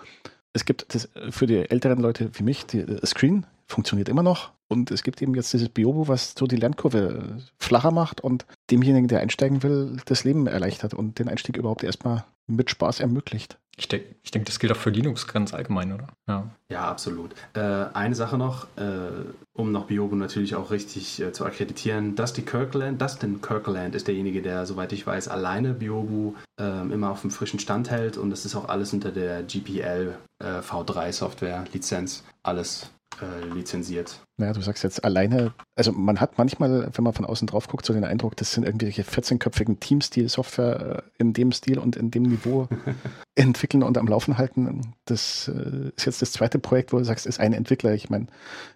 [0.54, 4.52] Es gibt das für die älteren Leute wie mich, die äh, Screen funktioniert immer noch.
[4.68, 9.08] Und es gibt eben jetzt dieses Biobo, was so die Lernkurve flacher macht und demjenigen,
[9.08, 13.58] der einsteigen will, das Leben erleichtert und den Einstieg überhaupt erstmal mit Spaß ermöglicht.
[13.78, 16.08] Ich denke, ich denk, das gilt auch für Linux ganz allgemein, oder?
[16.28, 17.32] Ja, ja absolut.
[17.54, 22.16] Äh, eine Sache noch, äh, um noch Biobo natürlich auch richtig äh, zu akkreditieren.
[22.16, 27.22] Dusty Kirkland, Dustin Kirkland ist derjenige, der, soweit ich weiß, alleine Biobo ähm, immer auf
[27.22, 31.64] dem frischen Stand hält und das ist auch alles unter der GPL äh, V3 Software
[31.72, 32.26] Lizenz.
[32.44, 32.90] Alles
[33.22, 34.22] äh, lizenziert.
[34.38, 37.86] Naja, du sagst jetzt alleine, also man hat manchmal, wenn man von außen drauf guckt,
[37.86, 41.96] so den Eindruck, das sind irgendwelche 14-köpfigen Teams, die Software äh, in dem Stil und
[41.96, 42.68] in dem Niveau
[43.36, 44.94] entwickeln und am Laufen halten.
[45.06, 47.94] Das äh, ist jetzt das zweite Projekt, wo du sagst, ist ein Entwickler.
[47.94, 48.28] Ich meine,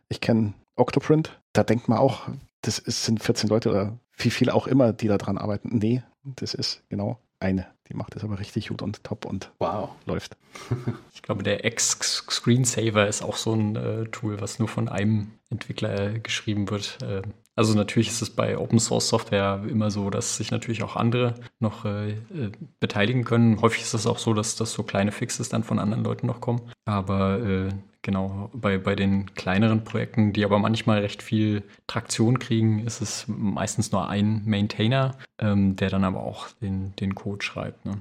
[0.09, 2.27] ich kenne Octoprint, da denkt man auch,
[2.61, 5.77] das ist, sind 14 Leute oder wie viel auch immer, die da dran arbeiten.
[5.77, 7.67] Nee, das ist genau eine.
[7.93, 9.89] Die macht es aber richtig gut und top und wow.
[10.07, 10.35] läuft.
[11.13, 16.15] ich glaube, der X-Screensaver ist auch so ein äh, Tool, was nur von einem Entwickler
[16.15, 16.97] äh, geschrieben wird.
[17.03, 17.21] Äh,
[17.55, 21.35] also natürlich ist es bei Open Source Software immer so, dass sich natürlich auch andere
[21.59, 23.61] noch äh, äh, beteiligen können.
[23.61, 26.41] Häufig ist es auch so, dass das so kleine Fixes dann von anderen Leuten noch
[26.41, 26.61] kommen.
[26.85, 27.69] Aber äh,
[28.03, 33.25] genau, bei, bei den kleineren Projekten, die aber manchmal recht viel Traktion kriegen, ist es
[33.27, 37.85] meistens nur ein Maintainer, ähm, der dann aber auch den, den Code schreibt.
[37.85, 37.97] Ne?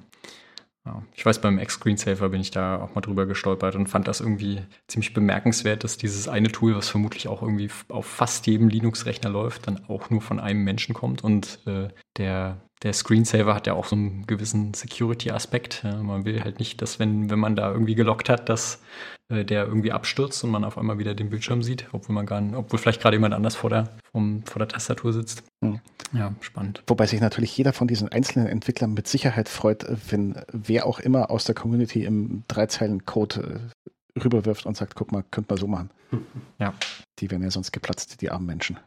[0.85, 4.21] Ja, ich weiß, beim X-Screensaver bin ich da auch mal drüber gestolpert und fand das
[4.21, 9.31] irgendwie ziemlich bemerkenswert, dass dieses eine Tool, was vermutlich auch irgendwie auf fast jedem Linux-Rechner
[9.31, 13.75] läuft, dann auch nur von einem Menschen kommt und äh, der der Screensaver hat ja
[13.75, 15.83] auch so einen gewissen Security-Aspekt.
[15.85, 18.83] Ja, man will halt nicht, dass wenn, wenn man da irgendwie gelockt hat, dass
[19.29, 22.41] äh, der irgendwie abstürzt und man auf einmal wieder den Bildschirm sieht, obwohl man gar
[22.41, 25.45] nicht, obwohl vielleicht gerade jemand anders vor der, vom, vor der Tastatur sitzt.
[25.61, 25.81] Mhm.
[26.13, 26.83] Ja, spannend.
[26.87, 31.31] Wobei sich natürlich jeder von diesen einzelnen Entwicklern mit Sicherheit freut, wenn wer auch immer
[31.31, 33.71] aus der Community im Dreizeilen-Code
[34.17, 35.91] äh, rüberwirft und sagt, guck mal, könnte man so machen.
[36.59, 36.75] Ja.
[37.19, 38.79] Die werden ja sonst geplatzt, die armen Menschen.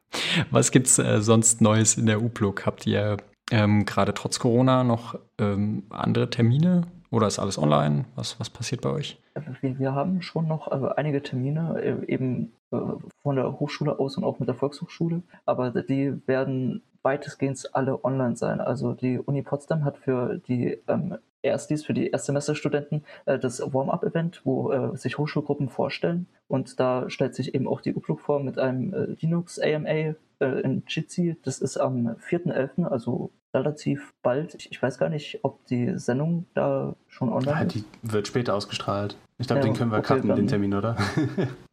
[0.49, 2.65] Was gibt's äh, sonst Neues in der U-Plug?
[2.65, 3.17] Habt ihr
[3.51, 8.05] ähm, gerade trotz Corona noch ähm, andere Termine oder ist alles online?
[8.15, 9.19] Was, was passiert bei euch?
[9.61, 12.77] Wir, wir haben schon noch also einige Termine, äh, eben äh,
[13.21, 18.35] von der Hochschule aus und auch mit der Volkshochschule, aber die werden weitestgehend alle online
[18.35, 18.59] sein.
[18.59, 24.41] Also die Uni Potsdam hat für die ähm, Erstis, für die Erstsemesterstudenten äh, das Warm-up-Event,
[24.43, 26.27] wo äh, sich Hochschulgruppen vorstellen.
[26.47, 30.61] Und da stellt sich eben auch die UPLUG vor mit einem äh, Linux AMA äh,
[30.61, 31.37] in Jitsi.
[31.43, 34.55] Das ist am 4.11., also relativ bald.
[34.55, 37.75] Ich, ich, weiß gar nicht, ob die Sendung da schon online ja, ist.
[37.75, 39.17] Die wird später ausgestrahlt.
[39.37, 40.95] Ich glaube, ja, den können wir okay, cutten, den Termin, oder?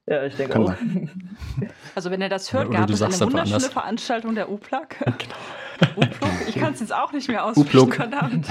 [0.04, 0.74] Ja, ich denke auch.
[1.94, 3.66] Also wenn ihr das hört, ja, gab es eine wunderschöne anders.
[3.68, 4.88] Veranstaltung der U-Plug.
[5.04, 5.96] Genau.
[5.96, 6.30] U-Plug?
[6.48, 8.46] Ich kann es jetzt auch nicht mehr aussprechen, verdammt.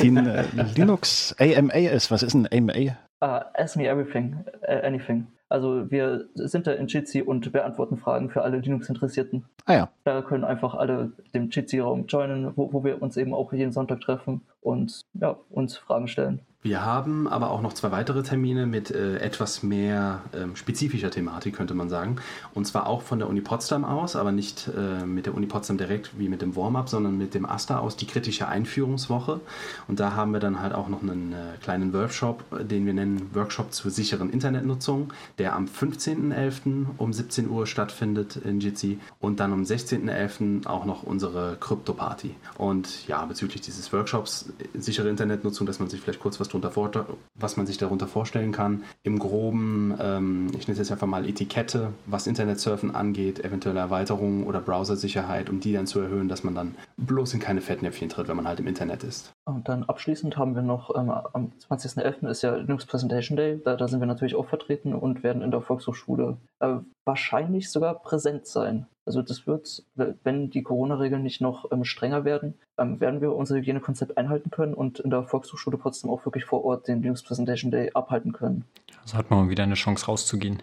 [0.00, 0.44] Die äh,
[0.76, 2.72] Linux AMA ist, was ist ein AMA?
[2.72, 2.90] Uh,
[3.20, 5.26] ah, ask me everything, uh, anything.
[5.52, 9.44] Also wir sind da in Jitsi und beantworten Fragen für alle Linux-Interessierten.
[9.66, 9.88] Ah ja.
[10.04, 14.00] Da können einfach alle dem Jitsi-Raum joinen, wo, wo wir uns eben auch jeden Sonntag
[14.00, 16.40] treffen und ja, uns Fragen stellen.
[16.64, 21.56] Wir haben aber auch noch zwei weitere Termine mit äh, etwas mehr ähm, spezifischer Thematik,
[21.56, 22.16] könnte man sagen.
[22.54, 25.76] Und zwar auch von der Uni Potsdam aus, aber nicht äh, mit der Uni Potsdam
[25.76, 29.40] direkt wie mit dem Warm-up, sondern mit dem AStA aus, die kritische Einführungswoche.
[29.88, 33.30] Und da haben wir dann halt auch noch einen äh, kleinen Workshop, den wir nennen
[33.34, 36.86] Workshop zur sicheren Internetnutzung, der am 15.11.
[36.96, 40.68] um 17 Uhr stattfindet in Jitsi und dann am 16.11.
[40.68, 42.36] auch noch unsere Krypto-Party.
[42.56, 47.06] Und ja, bezüglich dieses Workshops, äh, sichere Internetnutzung, dass man sich vielleicht kurz was drunter
[47.34, 48.84] was man sich darunter vorstellen kann.
[49.02, 54.44] Im Groben, ähm, ich nenne es jetzt einfach mal Etikette, was Internetsurfen angeht, eventuelle Erweiterungen
[54.44, 58.28] oder Browsersicherheit, um die dann zu erhöhen, dass man dann bloß in keine Fettnäpfchen tritt,
[58.28, 59.32] wenn man halt im Internet ist.
[59.44, 62.28] Und dann abschließend haben wir noch, ähm, am 20.11.
[62.28, 65.50] ist ja Linux Presentation Day, da, da, sind wir natürlich auch vertreten und werden in
[65.50, 68.86] der Volkshochschule äh, wahrscheinlich sogar präsent sein.
[69.04, 73.56] Also das wird, wenn die Corona-Regeln nicht noch ähm, strenger werden, ähm, werden wir unser
[73.56, 77.72] Hygienekonzept einhalten können und in der Volkshochschule Potsdam auch wirklich vor Ort den Linux Presentation
[77.72, 78.64] Day abhalten können.
[79.02, 80.62] Also hat man mal wieder eine Chance rauszugehen.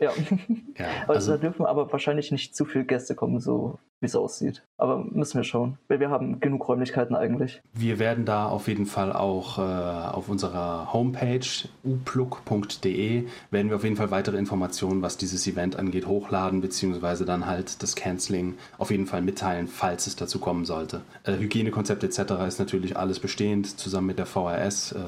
[0.00, 0.12] Ja.
[0.78, 4.16] ja also, also, da dürfen aber wahrscheinlich nicht zu viele Gäste kommen, so wie es
[4.16, 4.62] aussieht.
[4.78, 7.60] Aber müssen wir schauen, weil wir haben genug Räumlichkeiten eigentlich.
[7.74, 11.40] Wir werden da auf jeden Fall auch äh, auf unserer Homepage
[11.84, 17.46] uplug.de werden wir auf jeden Fall weitere Informationen, was dieses Event angeht, hochladen, beziehungsweise dann
[17.46, 21.02] halt das Canceling auf jeden Fall mitteilen, falls es dazu kommen sollte.
[21.24, 22.32] Äh, Hygienekonzept etc.
[22.48, 24.92] ist natürlich alles bestehend, zusammen mit der VRS.
[24.92, 24.98] Äh,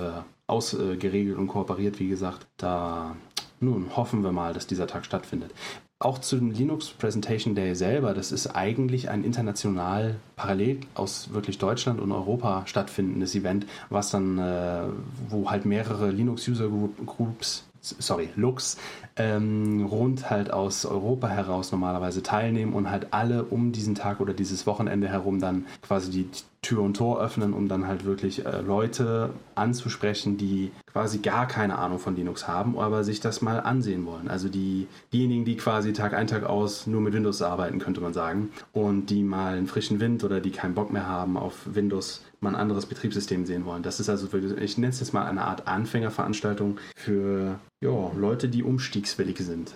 [0.46, 2.46] ausgeregelt und kooperiert, wie gesagt.
[2.58, 3.16] Da
[3.62, 5.52] nun hoffen wir mal, dass dieser Tag stattfindet.
[5.98, 12.00] Auch zum Linux Presentation Day selber, das ist eigentlich ein international parallel aus wirklich Deutschland
[12.00, 14.82] und Europa stattfindendes Event, was dann, äh,
[15.28, 16.68] wo halt mehrere Linux User
[17.06, 18.76] Groups sorry, Lux,
[19.16, 24.34] ähm, rund halt aus Europa heraus normalerweise teilnehmen und halt alle um diesen Tag oder
[24.34, 26.28] dieses Wochenende herum dann quasi die
[26.62, 31.76] Tür und Tor öffnen, um dann halt wirklich äh, Leute anzusprechen, die quasi gar keine
[31.76, 34.28] Ahnung von Linux haben, aber sich das mal ansehen wollen.
[34.28, 38.12] Also die, diejenigen, die quasi Tag ein, Tag aus nur mit Windows arbeiten, könnte man
[38.12, 42.22] sagen, und die mal einen frischen Wind oder die keinen Bock mehr haben auf Windows,
[42.38, 43.82] mal ein anderes Betriebssystem sehen wollen.
[43.82, 44.28] Das ist also,
[44.60, 49.74] ich nenne es jetzt mal eine Art Anfängerveranstaltung für ja, Leute, die umstiegswillig sind.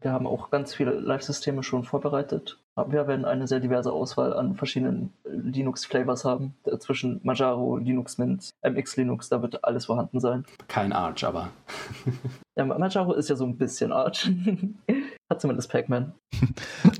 [0.00, 2.58] Wir haben auch ganz viele Live-Systeme schon vorbereitet.
[2.76, 6.54] Wir werden eine sehr diverse Auswahl an verschiedenen Linux-Flavors haben.
[6.80, 10.44] Zwischen Manjaro, Linux Mint, MX Linux, da wird alles vorhanden sein.
[10.66, 11.50] Kein Arch, aber.
[12.56, 14.28] ja, Manjaro ist ja so ein bisschen Arch.
[15.30, 16.14] Hat zumindest Pac-Man.
[16.42, 16.48] um,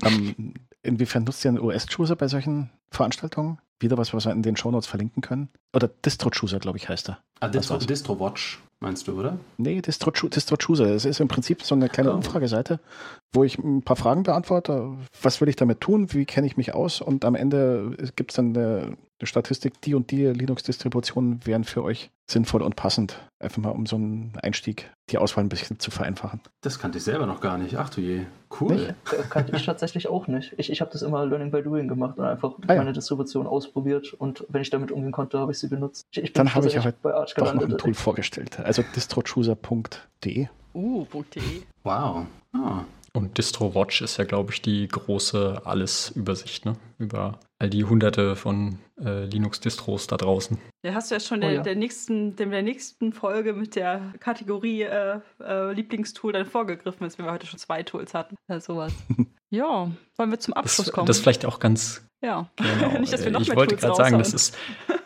[0.05, 3.59] ähm, inwiefern nutzt ihr einen OS-Chooser bei solchen Veranstaltungen?
[3.79, 5.49] Wieder was, was wir in den Shownotes verlinken können?
[5.75, 7.19] Oder Distro-Chooser, glaube ich, heißt er.
[7.41, 9.39] Ah, Distro, Distro Watch meinst du, oder?
[9.57, 10.87] Nee, Distro Chooser.
[10.87, 12.15] Es ist im Prinzip so eine kleine oh.
[12.15, 12.79] Umfrageseite,
[13.33, 14.97] wo ich ein paar Fragen beantworte.
[15.21, 16.13] Was will ich damit tun?
[16.13, 17.01] Wie kenne ich mich aus?
[17.01, 21.83] Und am Ende gibt es dann eine eine Statistik, die und die Linux-Distributionen wären für
[21.83, 23.17] euch sinnvoll und passend.
[23.39, 26.41] Einfach mal um so einen Einstieg, die Auswahl ein bisschen zu vereinfachen.
[26.61, 27.77] Das kannte ich selber noch gar nicht.
[27.77, 28.21] Ach du je.
[28.59, 28.75] Cool.
[28.75, 28.95] Nicht?
[29.29, 30.53] Kannte ich tatsächlich auch nicht.
[30.57, 32.79] Ich, ich habe das immer Learning by Doing gemacht und einfach Ah, ja.
[32.79, 36.07] meine Distribution ausprobiert und wenn ich damit umgehen konnte, habe ich sie benutzt.
[36.11, 37.77] Ich, ich bin Dann habe ich ja heute bei Arch doch noch ein.
[37.77, 38.59] Tool vorgestellt.
[38.59, 40.47] Also distrochooser.de.
[40.73, 41.43] Uh, .de.
[41.83, 42.25] Wow.
[42.53, 42.83] Ah.
[43.15, 46.73] Und DistroWatch ist ja, glaube ich, die große Alles-Übersicht, ne?
[46.97, 50.57] Über all die hunderte von äh, Linux-Distros da draußen.
[50.83, 51.61] Ja, hast du ja schon Oh der, ja.
[51.61, 57.17] der, nächsten, dem der nächsten Folge mit der Kategorie äh, äh, Lieblingstool dann vorgegriffen, als
[57.17, 58.35] wir heute schon zwei Tools hatten.
[58.49, 58.93] Ja, sowas.
[59.49, 61.07] ja, wollen wir zum Das, Abschluss kommen?
[61.07, 62.49] das vielleicht auch ganz ja.
[62.55, 62.97] Genau.
[62.99, 64.57] Nicht, dass wir äh, noch ich mehr wollte Tools gerade sagen, das ist,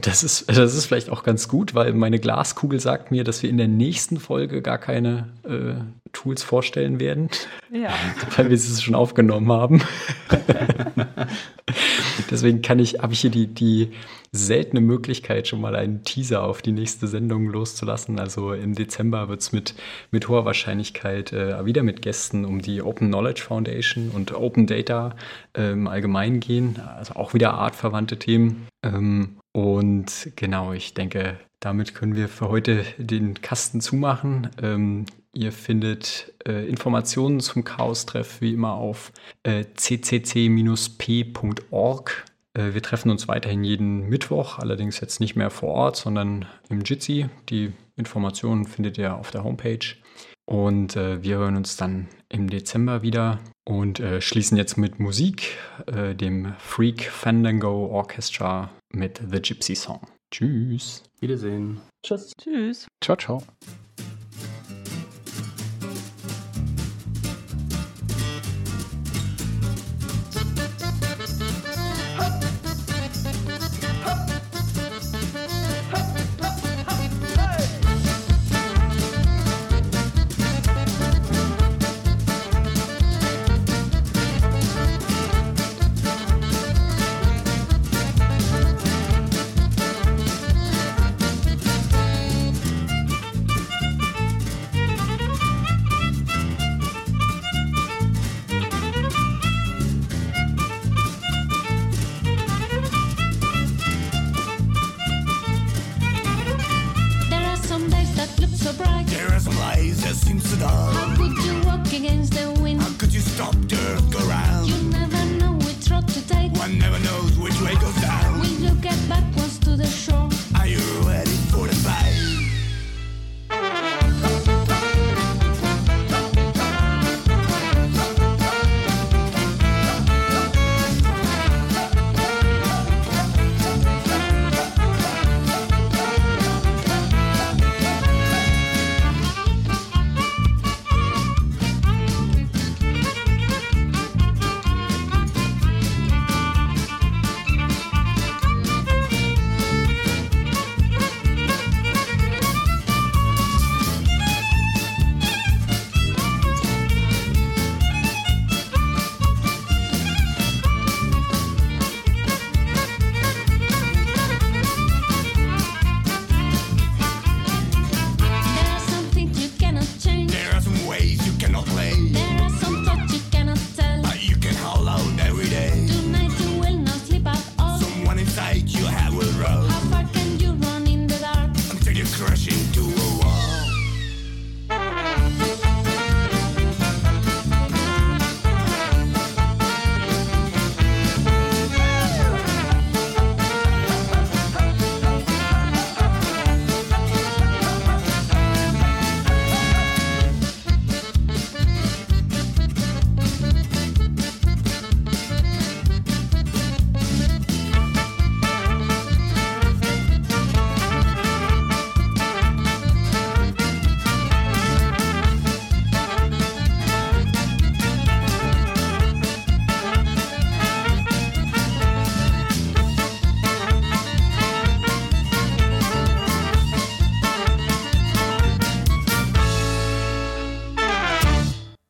[0.00, 3.50] das, ist, das ist vielleicht auch ganz gut, weil meine Glaskugel sagt mir, dass wir
[3.50, 5.74] in der nächsten Folge gar keine äh,
[6.12, 7.30] Tools vorstellen werden,
[7.72, 7.90] Ja.
[8.36, 9.82] weil wir sie schon aufgenommen haben.
[12.30, 13.90] Deswegen kann ich, habe ich hier die, die
[14.34, 18.18] seltene Möglichkeit, schon mal einen Teaser auf die nächste Sendung loszulassen.
[18.18, 19.74] Also im Dezember wird es mit,
[20.10, 25.14] mit hoher Wahrscheinlichkeit äh, wieder mit Gästen um die Open Knowledge Foundation und Open Data
[25.56, 26.80] äh, im Allgemeinen gehen.
[26.96, 28.66] Also auch wieder artverwandte Themen.
[28.82, 34.48] Ähm, und genau, ich denke, damit können wir für heute den Kasten zumachen.
[34.62, 35.04] Ähm,
[35.34, 39.12] ihr findet äh, Informationen zum Chaos-Treff wie immer auf
[39.42, 40.24] äh, ccc-p.org.
[42.54, 46.82] Äh, wir treffen uns weiterhin jeden Mittwoch, allerdings jetzt nicht mehr vor Ort, sondern im
[46.82, 47.28] Jitsi.
[47.48, 49.96] Die Informationen findet ihr auf der Homepage.
[50.44, 55.56] Und äh, wir hören uns dann im Dezember wieder und äh, schließen jetzt mit Musik,
[55.86, 60.00] äh, dem Freak Fandango Orchestra mit The Gypsy Song.
[60.30, 61.04] Tschüss.
[61.20, 61.80] Wiedersehen.
[62.02, 62.32] Tschüss.
[62.38, 62.86] Tschüss.
[63.00, 63.42] Ciao, ciao.